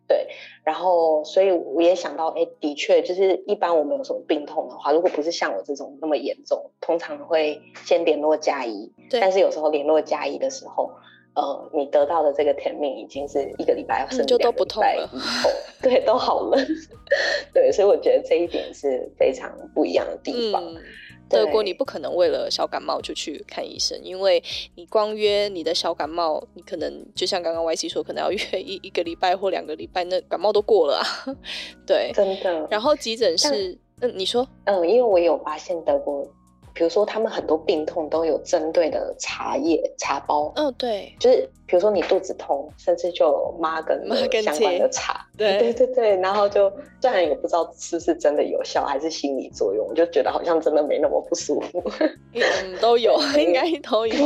[0.08, 0.28] 对，
[0.64, 8.90] 然后所以我也想到，哎，的确，就是一般我们有什么病痛的话，如果不是像我这种那么严重，通常会先联络家医。
[9.10, 10.92] 对，但是有时候联络家医的时候，
[11.36, 15.50] 呃，你得到的这个甜命已经是一个礼拜甚至两个礼拜以后，
[15.82, 16.58] 对，都好了。
[17.54, 20.64] 对，所以我觉得这一点是非常不一样的地方。
[20.64, 20.78] 嗯
[21.30, 24.44] 德国，你不可能为了小感冒就去看医生，因为
[24.76, 31.06] 你光约你的小感冒，你可能就像刚刚 YC 说，可能要约 一一个礼拜或两个礼拜，那感冒都过了啊。
[31.86, 32.68] 对，真的。
[32.70, 36.28] 然后急诊室，嗯，你说，嗯，因为我有发现德国。
[36.78, 40.54] 比如说，他们很多病痛都有针对的茶叶、茶包。
[40.56, 44.08] 嗯、哦，对，就是比如说你肚子痛，甚至就有妈跟
[44.44, 45.26] 相关的茶。
[45.36, 46.72] 对对 对对，然后就
[47.02, 51.84] 虽然也不知道是不是真的有效，还是心理作用，我就觉得好像真的没那么不舒服。
[52.34, 52.44] 嗯，
[52.80, 54.26] 都有， 应该都有，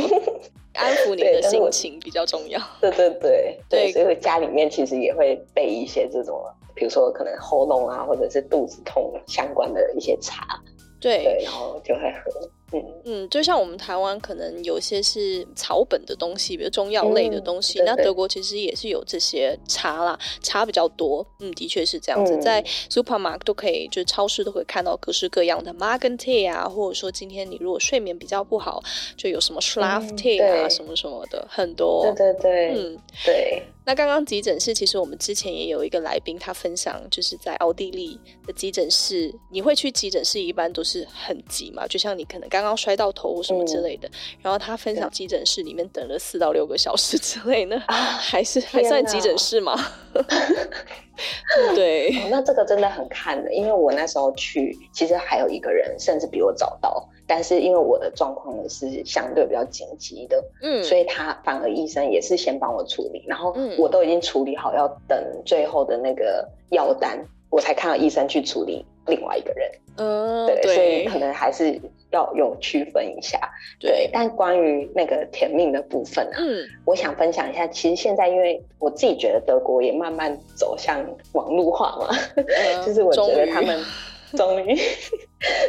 [0.74, 2.60] 安抚你的心情比较重要。
[2.82, 6.38] 对对对对，对，所以家里面其实也会备一些这种，
[6.74, 10.60] 比如说可能喉咙啊，或者是肚子痛相关的一些茶。
[11.02, 12.50] 对，然后就还喝。
[12.72, 21.26] 嗯嗯，就像我们台湾可能有些是草本的东西，比如中药类的东西，嗯、那德国其实也是有这些茶啦，茶比较多。
[21.40, 28.82] 嗯，的确是这样子，嗯、在 supermarket 都可以，就是超市都可以看到各式各样的 Magentee 啊，或者说今天你如果睡眠比较不好，
[29.16, 32.02] 就有什么 Schlaftee 啊，嗯、什么什么的，很多。
[32.16, 33.62] 对对对，嗯对。
[33.84, 38.16] 那刚刚急诊室，其实我们之前也有一个来宾，他分享就是在奥地利
[38.46, 49.76] 的急诊室，你会去急诊室一般都是很急嘛，就像你可能刚刚刚摔到头什么之类的，嗯、然后他分享急诊室里面等了四到六个小时之类的，啊、还是还算急诊室吗？
[51.74, 57.08] 对、哦，那这个真的很看的，因为我那时候去，其实还有一个人甚至比我早到。
[57.24, 71.80] 但是因为我的状况呢是相对比较紧急的，嗯，所以他反而医生也是先帮我处理，然后我都已经处理好，要等最后的那个药单，我才看到医生去处理另外一个人，嗯，对，对，所以可能还是
[72.12, 73.38] 要有区分一下，
[73.80, 74.08] 对。
[74.12, 83.78] 但关于那个甜命的部分啊，嗯，我想分享一下，其实现在因为我自己觉得德国也慢慢走向网络化嘛，嗯、 就是我觉得他们。
[84.34, 84.74] 终于，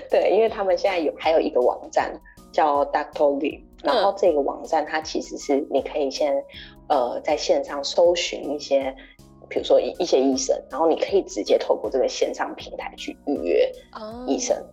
[0.10, 2.18] 对，因为他们现在有还有一个网站
[2.50, 6.42] 叫 Doctorly，然后这个网站它其实是你可以先
[6.88, 8.96] 呃在线上搜寻一些，
[9.50, 13.70] 比如说一一些医生，然后你可以直接透过这个线上平台去预约
[14.28, 14.56] 医生。
[14.56, 14.66] Oh.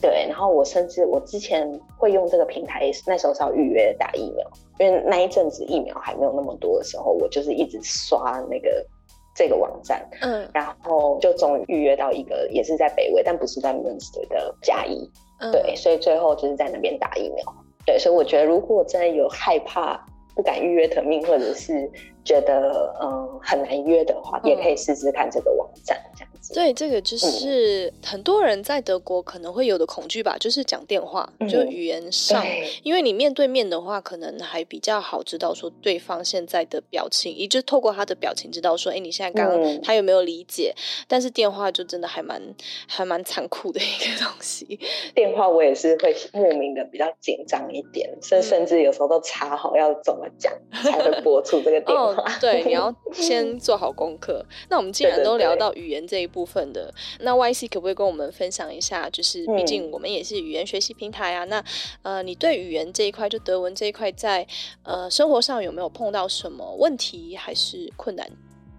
[0.00, 4.46] 对，然后我甚至我之前会用这个平台，那时候是要预约打疫苗，
[4.78, 8.86] 因为那一阵子疫苗还没有那么多的时候，我就是一直刷那个。
[9.34, 17.44] 这个网站，嗯，然后就终于预约到一个也是在北威，但不是在 Münster 的嘉义，嗯，对，所以最后就是在那边打疫苗，
[17.86, 21.88] 对，所以我觉得如果真的有害怕不敢预约的命，或者是
[22.24, 26.07] 觉得嗯很难约的话，嗯，也可以试试看这个网站，这
[26.54, 26.64] 样。
[26.66, 32.44] 对，这个就是很多人在德国可能会有的恐惧吧，就是讲电话，嗯、就语言上，
[32.82, 40.72] 因为你面对面的话，可能还比较好知道说对方现在的表情，也就透过他的表情知道说，哎，你现在刚刚他有没有理解？
[40.76, 42.40] 嗯、但是电话就真的还蛮
[42.86, 44.78] 还蛮残酷的一个东西。
[45.14, 52.04] 电话我也是会莫名的比较紧张一点，甚甚至有时候都查好要怎么讲才会播出这个电话。
[52.04, 54.44] 哦、对，你要 先做好功课。
[54.68, 59.10] 那我们既然都聊到语言这一部分的，那 YC 可不可以跟我们分享一下？
[59.10, 61.44] 就是毕竟我们也是语言学习平台啊。
[61.44, 61.64] 嗯、那
[62.02, 64.46] 呃，你对语言这一块，就德文这一块，在
[64.84, 68.24] 呃生活上有没有碰到什么问题还是困难？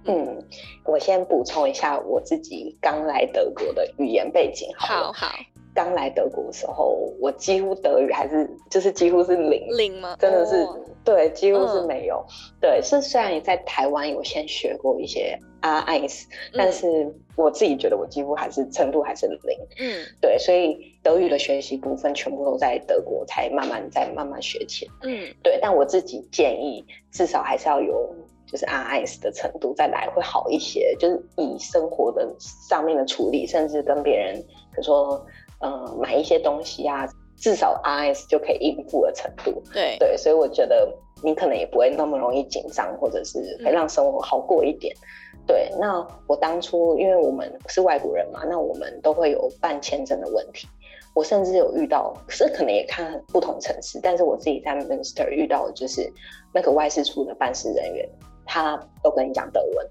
[0.06, 0.42] 嗯，
[0.86, 5.12] 我先补充一下我自己刚来德国的语言背景好。
[5.12, 5.36] 好好。
[5.80, 10.14] 刚来德国的时候，我几乎德语还是就是几乎是零零吗？
[10.20, 12.22] 真的是、哦、对，几乎是没有。
[12.28, 19.58] 嗯、对，是虽然也在台湾有先学过一些啊 eins，但是我自己觉得我几乎还是程度还是零。
[19.80, 24.92] 嗯，对，所以德语的学习部分全部都在德国才慢慢在慢慢学起来。
[25.04, 28.14] 嗯，对，但我自己建议至少还是要有
[28.46, 35.26] 就是啊 eins 的程度再来会好一些，就是以生活的上面的处理，甚至跟别人比如说。
[35.62, 37.08] 嗯，买一些东西啊，
[37.38, 39.62] 至少 RS 就可以应付的程度。
[39.74, 40.92] 对对，所以我觉得
[41.24, 44.96] 你可能也不会那么容易紧张，或者是可以让生活好过一点。
[45.34, 50.68] 嗯、对，那我当初因为我们是外国人嘛，那我们都会有办签证的问题。
[51.16, 56.10] 我甚至有遇到，是可能也看不同城市，但是我自己在 Minster 遇到的就是
[56.54, 58.08] 那个外事处的办事人员，
[58.46, 59.90] 他都跟你讲德文。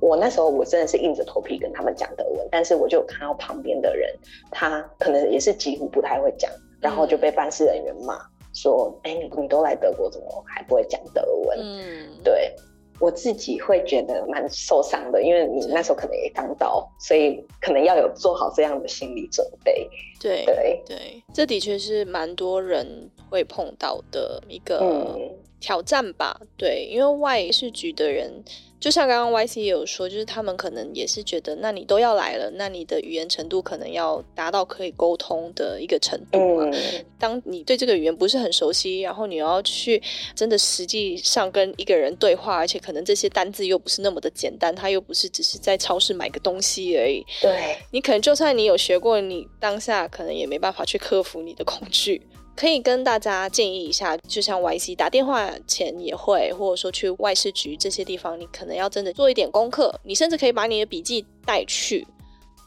[0.00, 4.08] 我那时候我真的是硬着头皮跟他们讲德文，但是我就有看到旁边的人，
[4.50, 8.18] 他可能也是几乎不太会讲，然后就被办事人员骂
[8.54, 12.54] 说：“哎、嗯，你你都来德国，怎么还不会讲德文？”嗯，对，
[13.00, 19.88] 我自己会觉得蛮受伤的，因为你那时候可能也刚到，所以可能要有做好这样的心理准备。
[20.20, 25.16] 对对对，这的确是蛮多人会碰到的一个
[25.60, 26.36] 挑战吧？
[26.40, 28.42] 嗯、对，因为外事局的人。
[28.80, 36.70] 就像刚刚 YC 也有说，就是他们可能也是觉得，那你都要来了，那你的语言程度可能要达到可以沟通的一个程度嘛。
[36.72, 40.00] 嗯、当你对这个语言不是很熟悉，然后你要去
[40.32, 47.26] 真的实际上跟一个人对话，而且可能这些单字又不是那么的简单，他又不是只是在超市买个东西而已。
[47.42, 52.22] 对，你可能就算你有学过，你当下可能也没办法去克服你的恐惧。
[52.58, 59.94] 可以跟大家建议一下，就像 YC 打电话前也会，或者说去外事局这些地方，你可能要真的做一点功课。
[60.02, 62.04] 你甚至可以把你的笔记带去。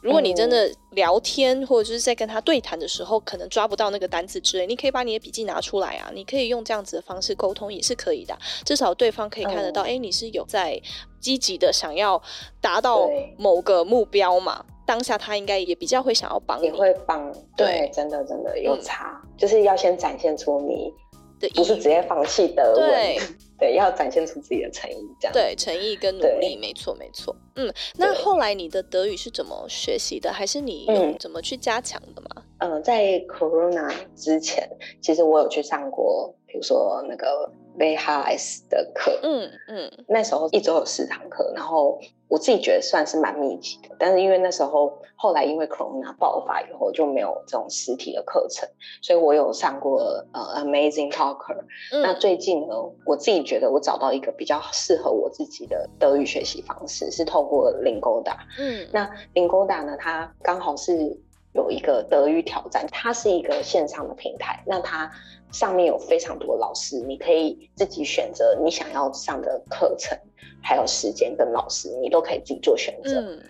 [0.00, 6.10] 如果你真的聊天或者就是在跟他对谈的时候，可能抓不到那个单字之类，你可以把你的笔记拿出来啊。
[6.14, 8.34] 你可以用这样子的方式沟通也是可以的，
[8.64, 10.80] 至少对方可以看得到，哎、嗯，你是有在
[11.20, 12.20] 积极的想要
[12.62, 14.64] 达到某个目标嘛。
[14.92, 20.92] 当下他应该也比较会想要帮你，也会帮，对，真的真的有差，嗯、就是要先展现出你
[21.40, 23.18] 的，不是直接放弃德文，对，
[23.58, 30.30] 对，要展现出自己的诚意，这样，对，诚意跟努力，没错没错，嗯，那后来你的德语是怎么学习的？
[30.30, 32.41] 还是你有怎么去加强的吗？
[32.62, 34.68] 嗯、呃，在 Corona 之前，
[35.00, 41.98] 其实我有去上过，比如说那个 VHS 的课，嗯嗯，那时候一周有四堂课，然后。
[42.32, 48.66] 我自己觉得算是蛮密集的，但是因为那时候后来因为 Corona 爆发以后就没有这种实体的课程，
[49.02, 50.00] 所以我有上过
[50.32, 51.58] 呃 Amazing Talker。
[51.92, 58.34] 嗯、那最近呢，我自己觉得我找到一个比较适合我自己的德语学习方式，是透过 Lingoda。
[58.58, 61.14] 嗯，那 Lingoda 呢，它刚好是
[61.52, 65.10] 有一个德语挑战，它是一个线上的平台，那它
[65.50, 70.18] 上面有非常多老师，你可以自己选择你想要上的课程。
[70.64, 73.20] 还有时间跟老师，你都可以自己做选择。
[73.20, 73.42] 嗯、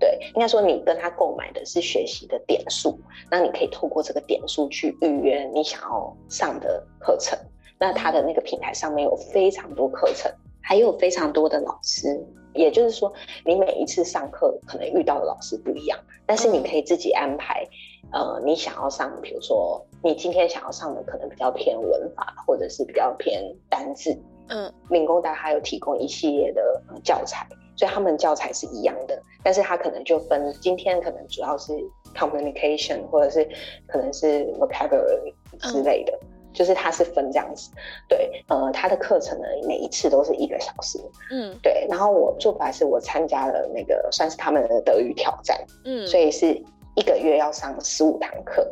[0.00, 2.98] 对，应该说你跟他购买的是学习的点数，
[3.30, 7.38] 那你可以透过这个点数去预约你想要上的课程。
[7.78, 10.32] 那他的那个平台上面有非常多课程，
[10.62, 12.24] 还有非常多的老师。
[12.54, 13.12] 也就是说，
[13.44, 17.66] 你每一次上课可能遇到的老师不一样，但是你可以自己安排。
[18.12, 24.16] 呃，你想要上，比如说你今天想要上的可能比较偏文法，或者是比较偏单字。
[24.48, 27.44] 嗯，Lingoda 还有提供一系列的教材，
[27.74, 31.72] 所以他们教材是一样的，但是他可能就分今天可能主要是
[32.14, 33.48] communication，或者是
[33.88, 36.12] 可能是 vocabulary 之类的。
[36.22, 37.70] 嗯、就是它是分这样子。
[38.08, 40.98] 对，呃，它的课程呢，每一次都是一个小时。
[41.30, 41.86] 嗯，对。
[41.90, 45.62] 然后我做法是我参加了那个算是他们的德语挑战。
[45.84, 46.58] 嗯，所以是
[46.94, 48.66] 一个月要上十五堂课。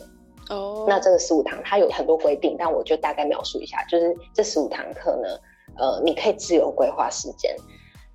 [0.49, 5.29] 哦，那这个十五堂它有很多规定，但我就大概描述一下，就是这十五堂课呢，
[5.77, 7.55] 呃，你可以自由规划时间，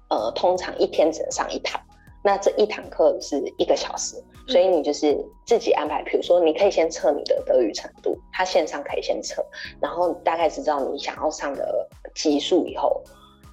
[0.10, 1.80] 呃，通常一天只能上一堂。
[2.24, 6.04] 那这一堂课是一个小时，所以你就是自己安排。
[6.04, 9.46] 比如说，你可以先测你的德语程度，他线上可以先测，
[9.82, 13.04] 然后大概知道你想要上的级数以后，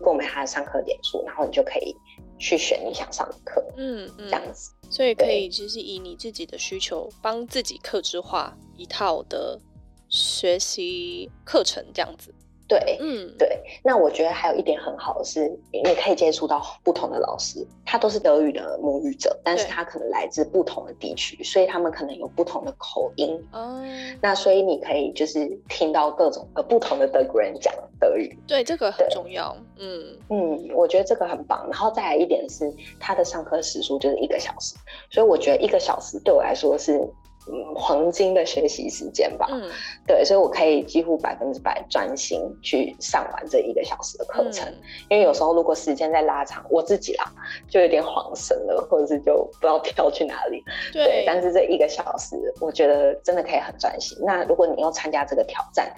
[0.01, 1.97] 购买他的上课点数，然后你就可以
[2.38, 3.64] 去选你想上的课。
[3.76, 4.72] 嗯，这样子。
[4.90, 9.59] 所以可以其实以你自己的需求，帮自己客制化一套的
[10.09, 12.32] 学习课程，这样子。
[12.67, 13.61] 对，嗯，对。
[13.83, 23.39] 那我觉得还有一点很好的是，你可以接触到不同的老师，他都是德语的母语者，但是他可能来自不同的地区，所以他们可能有不同的口音。
[23.53, 23.83] 哦。
[24.21, 28.35] 那所以你可以就是听到各种呃不同的德国人讲德语。
[28.47, 29.55] 对，这个很重要。
[29.79, 31.67] 嗯嗯，我觉得这个很棒。
[31.71, 34.75] 然后再来一点是，他的上课时数就是一个小时，
[35.11, 37.07] 所以我觉得一个小时对我来说是。
[37.47, 39.47] 嗯，黄金的学习时间吧。
[39.51, 39.70] 嗯，
[40.07, 44.66] 对，所以我可以几乎百分之百专心去上完这一个小时的课程。
[44.66, 44.80] 嗯，
[45.11, 47.30] 因为有时候如果时间再拉长，我自己啦
[47.68, 50.62] 就有点恍神了，或者是就不知道跳去哪里。
[50.92, 54.16] 对，对，但是这一个小时，我觉得真的可以很专心。
[54.22, 55.92] 那如果你要参加这个挑战，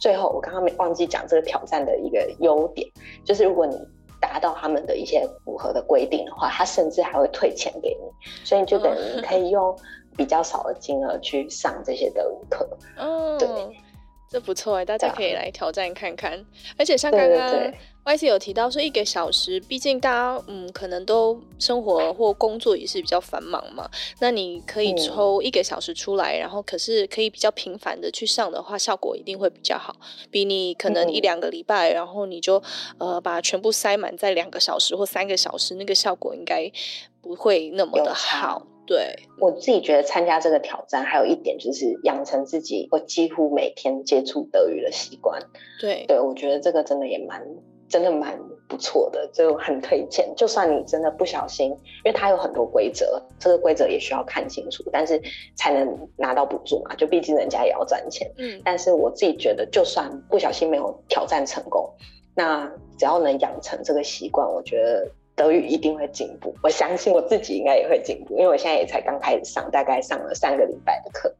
[0.00, 2.88] 最后我刚刚没忘记讲这个挑战的一个优点，
[3.24, 3.76] 就是如果你
[4.20, 9.76] 达到他们的一些符合的规定的话，他甚至还会退钱给你，所以你就等于可以用。
[10.16, 13.48] 比较少的金额去上这些德语课，嗯，对，
[14.28, 16.44] 这不错哎，大家可以来挑战看看。
[16.76, 17.72] 而且像刚刚
[18.04, 23.88] YC 有提到说一个小时，毕竟大家嗯可能都生活或工作也是比较繁忙嘛，
[24.20, 29.94] 那你可以抽一个小时出来，嗯、然后可是可以比较频繁的去上的话，效果一定会比较好，
[30.32, 32.60] 比你可能一两个礼拜，然后你就
[32.98, 36.68] 呃把全部塞满在两个小时或三个小时，那个效果应该
[37.20, 38.66] 不会那么的好。
[38.84, 45.40] 对，我自己觉得参加这个挑战，还有一点就是养成自己我几乎每天接触德语的习惯。
[45.80, 47.40] 对，对我觉得这个真的也蛮
[47.88, 48.36] 真的蛮
[48.68, 50.28] 不错的，就很推荐。
[50.36, 51.76] 就算你真的不小心，因
[52.06, 55.20] 为它有很多规则，这个规则也需要看清楚，但是
[55.54, 56.94] 才能拿到补助嘛。
[56.96, 58.28] 就毕竟人家也要赚钱。
[58.36, 61.88] 嗯，但是我自己觉得，就算不小心没有挑战成功，
[62.34, 62.66] 那
[62.98, 65.08] 只要能养成这个习惯，我觉得。
[65.34, 71.34] 德语一定会进步，我相信我自己应该也会进步，因为我现在也才刚开始上，大概上了三个礼拜的课。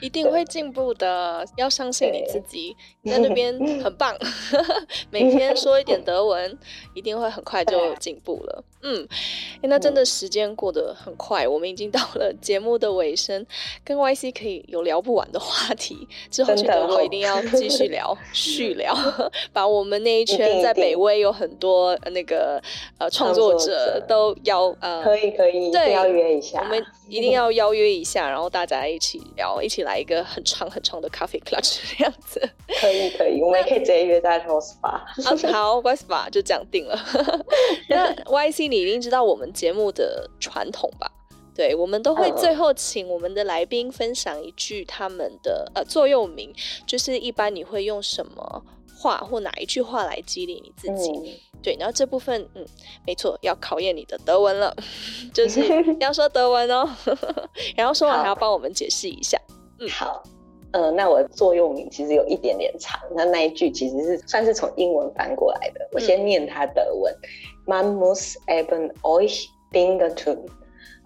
[0.00, 4.16] 一定会进步的，要相信你自己，你在那边 很棒。
[5.10, 6.58] 每天说一点德文，
[6.94, 8.64] 一定会很快就进步了。
[8.82, 9.06] 嗯，
[9.62, 13.44] 欸，那真的时间过得很快，我们已经到了节目的尾声，
[13.84, 16.06] 跟 YC 可以有聊不完的话题。
[16.30, 18.94] 之后去德国一定要继续 聊，续聊，
[19.52, 22.62] 把我们那一圈在北威有很多那个
[22.98, 32.38] 呃创作者都邀呃，可以可以，对，邀约一下，我们一定要邀约一下，然后大家一起聊，一起来一个很长很长的 Coffee Clutch 这样子。
[32.80, 35.00] 可以可以，我们也可以直接约在 Rose Bar。
[35.52, 36.96] 好，Rose Bar 就这样定了。
[37.88, 38.68] 那 YC。
[38.68, 41.10] 你一定知道我们节目的传统吧？
[41.54, 46.52] 对，我们都会最后请我们的来宾分享一句他们的呃座右铭，
[46.86, 48.62] 就是一般你会用什么
[48.94, 51.10] 话或哪一句话来激励你自己？
[51.10, 51.24] 嗯、
[51.62, 52.62] 对，然后这部分嗯，
[53.06, 54.76] 没错，要考验你的德文了，
[55.32, 55.62] 就是
[55.98, 56.86] 要说德文哦。
[57.74, 59.40] 然后说完还要帮我们解释一下。
[59.80, 60.22] 嗯，好。
[60.72, 65.88] 呃，那我的座右铭其实有一点点长，那那一句其实是算是从英文翻过来的。
[65.92, 67.10] 我先念它德文
[67.64, 70.44] ：Man muss eben euch Dinge tun,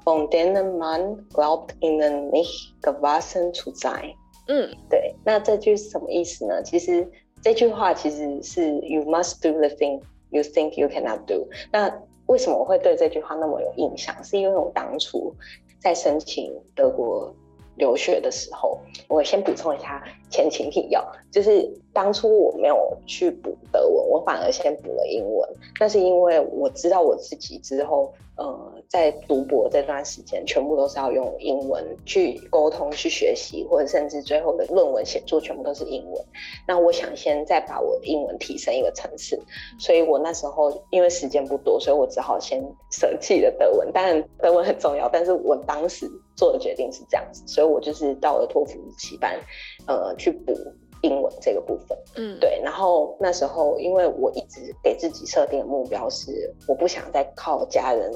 [0.04, 4.16] von denen man glaubt ihnen nicht gewachsen zu sein。
[4.48, 5.14] 嗯，对。
[5.24, 6.60] 那这句是什么意思呢？
[6.64, 7.08] 其实
[7.40, 11.46] 这句话其实是 You must do the thing you think you cannot do。
[11.70, 11.88] 那
[12.26, 14.12] 为什么我会对这句话那么有印象？
[14.24, 15.32] 是因为我当初
[15.80, 17.32] 在申请德国。
[17.76, 25.48] 留学的时候，我先补充一下前情提要，就是当初我没有去补德文，我反而先补了英文。
[25.80, 36.22] 那是因为我知道我自己之后，呃，在读博这段时间，全部都是要用英文去沟通、去学习，或者甚至最后的论文写作全部都是英文。
[36.68, 39.40] 那我想先再把我的英文提升一个层次，
[39.78, 43.90] 所以我那时候因为时间不多，所以我只好先舍弃了德文。
[43.92, 46.06] 当然，德文很重要，但是我当时。
[46.34, 49.38] 做的决定是这样子，所以我就是到了托福日期班，
[49.86, 50.56] 呃，去补
[51.02, 51.96] 英文这个部分。
[52.16, 52.58] 嗯，对。
[52.64, 58.10] 然后那时候，因为我一直给自己设定的目标是，我不想再靠家人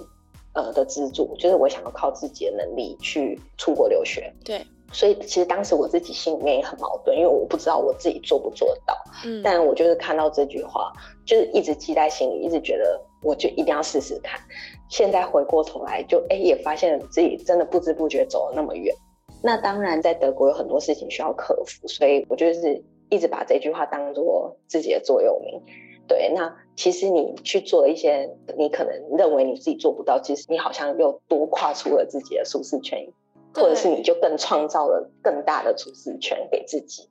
[0.57, 4.33] 呃的资助，就是我想要靠自己的能力去出国留学。
[4.45, 4.61] 对。
[4.93, 8.95] 所以其实当时我自己心里面也很矛盾，因为我不知道我自己做不做得到。
[9.25, 10.93] 嗯，但我就是看到这句话，
[11.27, 14.41] 就是一直记在心里，一直觉得我就一定要试试看。
[14.89, 18.95] 现在回过头来就，就哎也发现自己真的不知不觉走了那么远。
[19.43, 22.81] 那当然在德国有很多事情需要克服，所以我就是
[23.11, 25.61] 一直把这句话当做自己的座右铭。
[26.09, 33.07] 对，那其实你去做一些你可能认为你自己做不到，其实你好像又多跨出了自己的舒适圈。
[33.55, 37.09] 或者是你就更创造了更大的舒适圈给自己，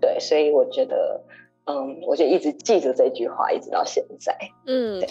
[0.00, 1.20] 对，所以我觉得，
[1.66, 4.38] 嗯，我就一直记着这句话，一直到现在。
[4.64, 5.04] 嗯，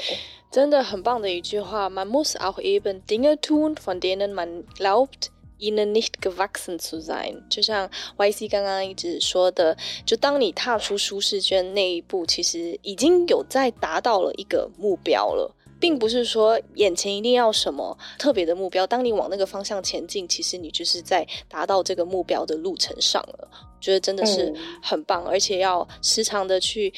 [0.50, 1.90] 真的很棒的一句话。
[1.90, 5.28] Man muss auch eben Dinge tun, von denen man glaubt,
[5.60, 7.48] ihnen nicht gewachsen zu sein。
[7.50, 15.54] 就像 YC 刚刚一直说的，就当你踏出舒适圈那一步，其实已经有在达到了一个目标了。
[15.80, 23.48] 并不是说眼前一定要什么特别的目标，当你往那个方向前进，其实你就是在达到这个目标的路程上了。
[23.52, 24.52] 我觉得真的是
[24.82, 26.92] 很棒，嗯、而且要时常的去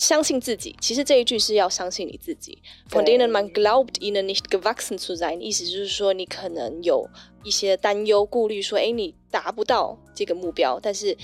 [0.00, 0.74] 相信自己。
[0.80, 2.58] 其实这一句是要相信你自己。
[2.88, 7.06] Von denen man glaubt, ihnen nicht gewachsen zu sein，意思就是说你可能有
[7.44, 11.14] 一些担忧、顾虑，说哎，你达不到这个目标，但是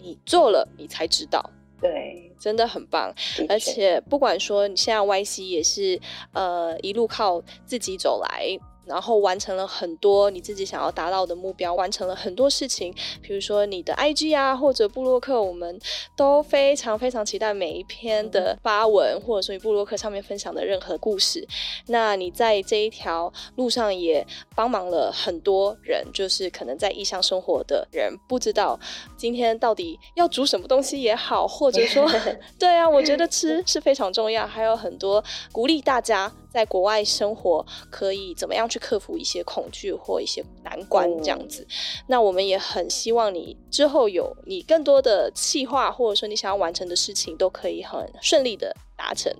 [0.00, 1.50] 你做了，你才知道。
[1.78, 3.14] 对，真的很棒，
[3.50, 6.00] 而且不管说你现在 YC 也是，
[6.32, 8.58] 呃，一路靠自己走来。
[8.84, 15.78] 然后完成了很多你自己想要达到的目标，完成了很多事情，比如说你的 IG 啊，或者部落客，我们
[16.16, 21.46] 都非常非常期待每一篇的发文，或者说你部落客上面分享的任何故事。
[21.86, 28.78] 那你在这一条路上也帮忙了很多人，就是可能在异乡生活的人，不知道
[29.16, 32.08] 今天到底要煮什么东西也好，或者说，
[32.58, 35.22] 对啊，我觉得吃是非常重要，还有很多
[35.52, 36.32] 鼓励大家。
[36.52, 41.62] 在国外生活可以怎么样去克服一些恐惧或一些难关这样子？
[41.62, 41.66] 嗯、
[42.08, 49.32] 那我们也很希望你之后有你更多的计划，或者说你想要完成的事情，都可以很顺利的达成。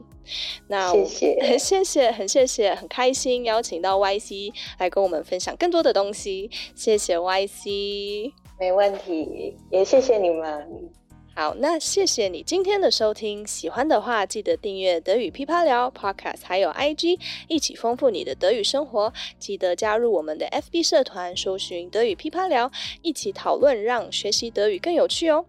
[0.69, 6.51] 那谢谢，很 谢谢，很谢谢，很开心邀请到 YC 来跟我们分享更多的东西。
[6.75, 10.91] 谢谢 YC，没问题，也谢谢你们。
[11.35, 13.47] 好，那谢谢你今天的收听。
[13.47, 17.19] 喜欢的话，记得订阅德语噼啪聊 Podcast，还有 IG，
[17.49, 19.11] 一起丰富你的德语生活。
[19.39, 22.71] 记得加入我们的 FB 社团，搜寻德语噼啪聊，
[23.01, 25.47] 一起讨论，让学习德语更有趣哦。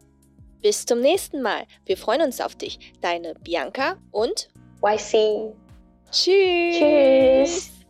[0.61, 4.47] Bis zum nächsten Mal, wir freuen uns auf dich, deine Bianca und
[4.81, 5.53] YC.
[6.09, 6.79] Tschüss.
[6.79, 7.82] Tschüss.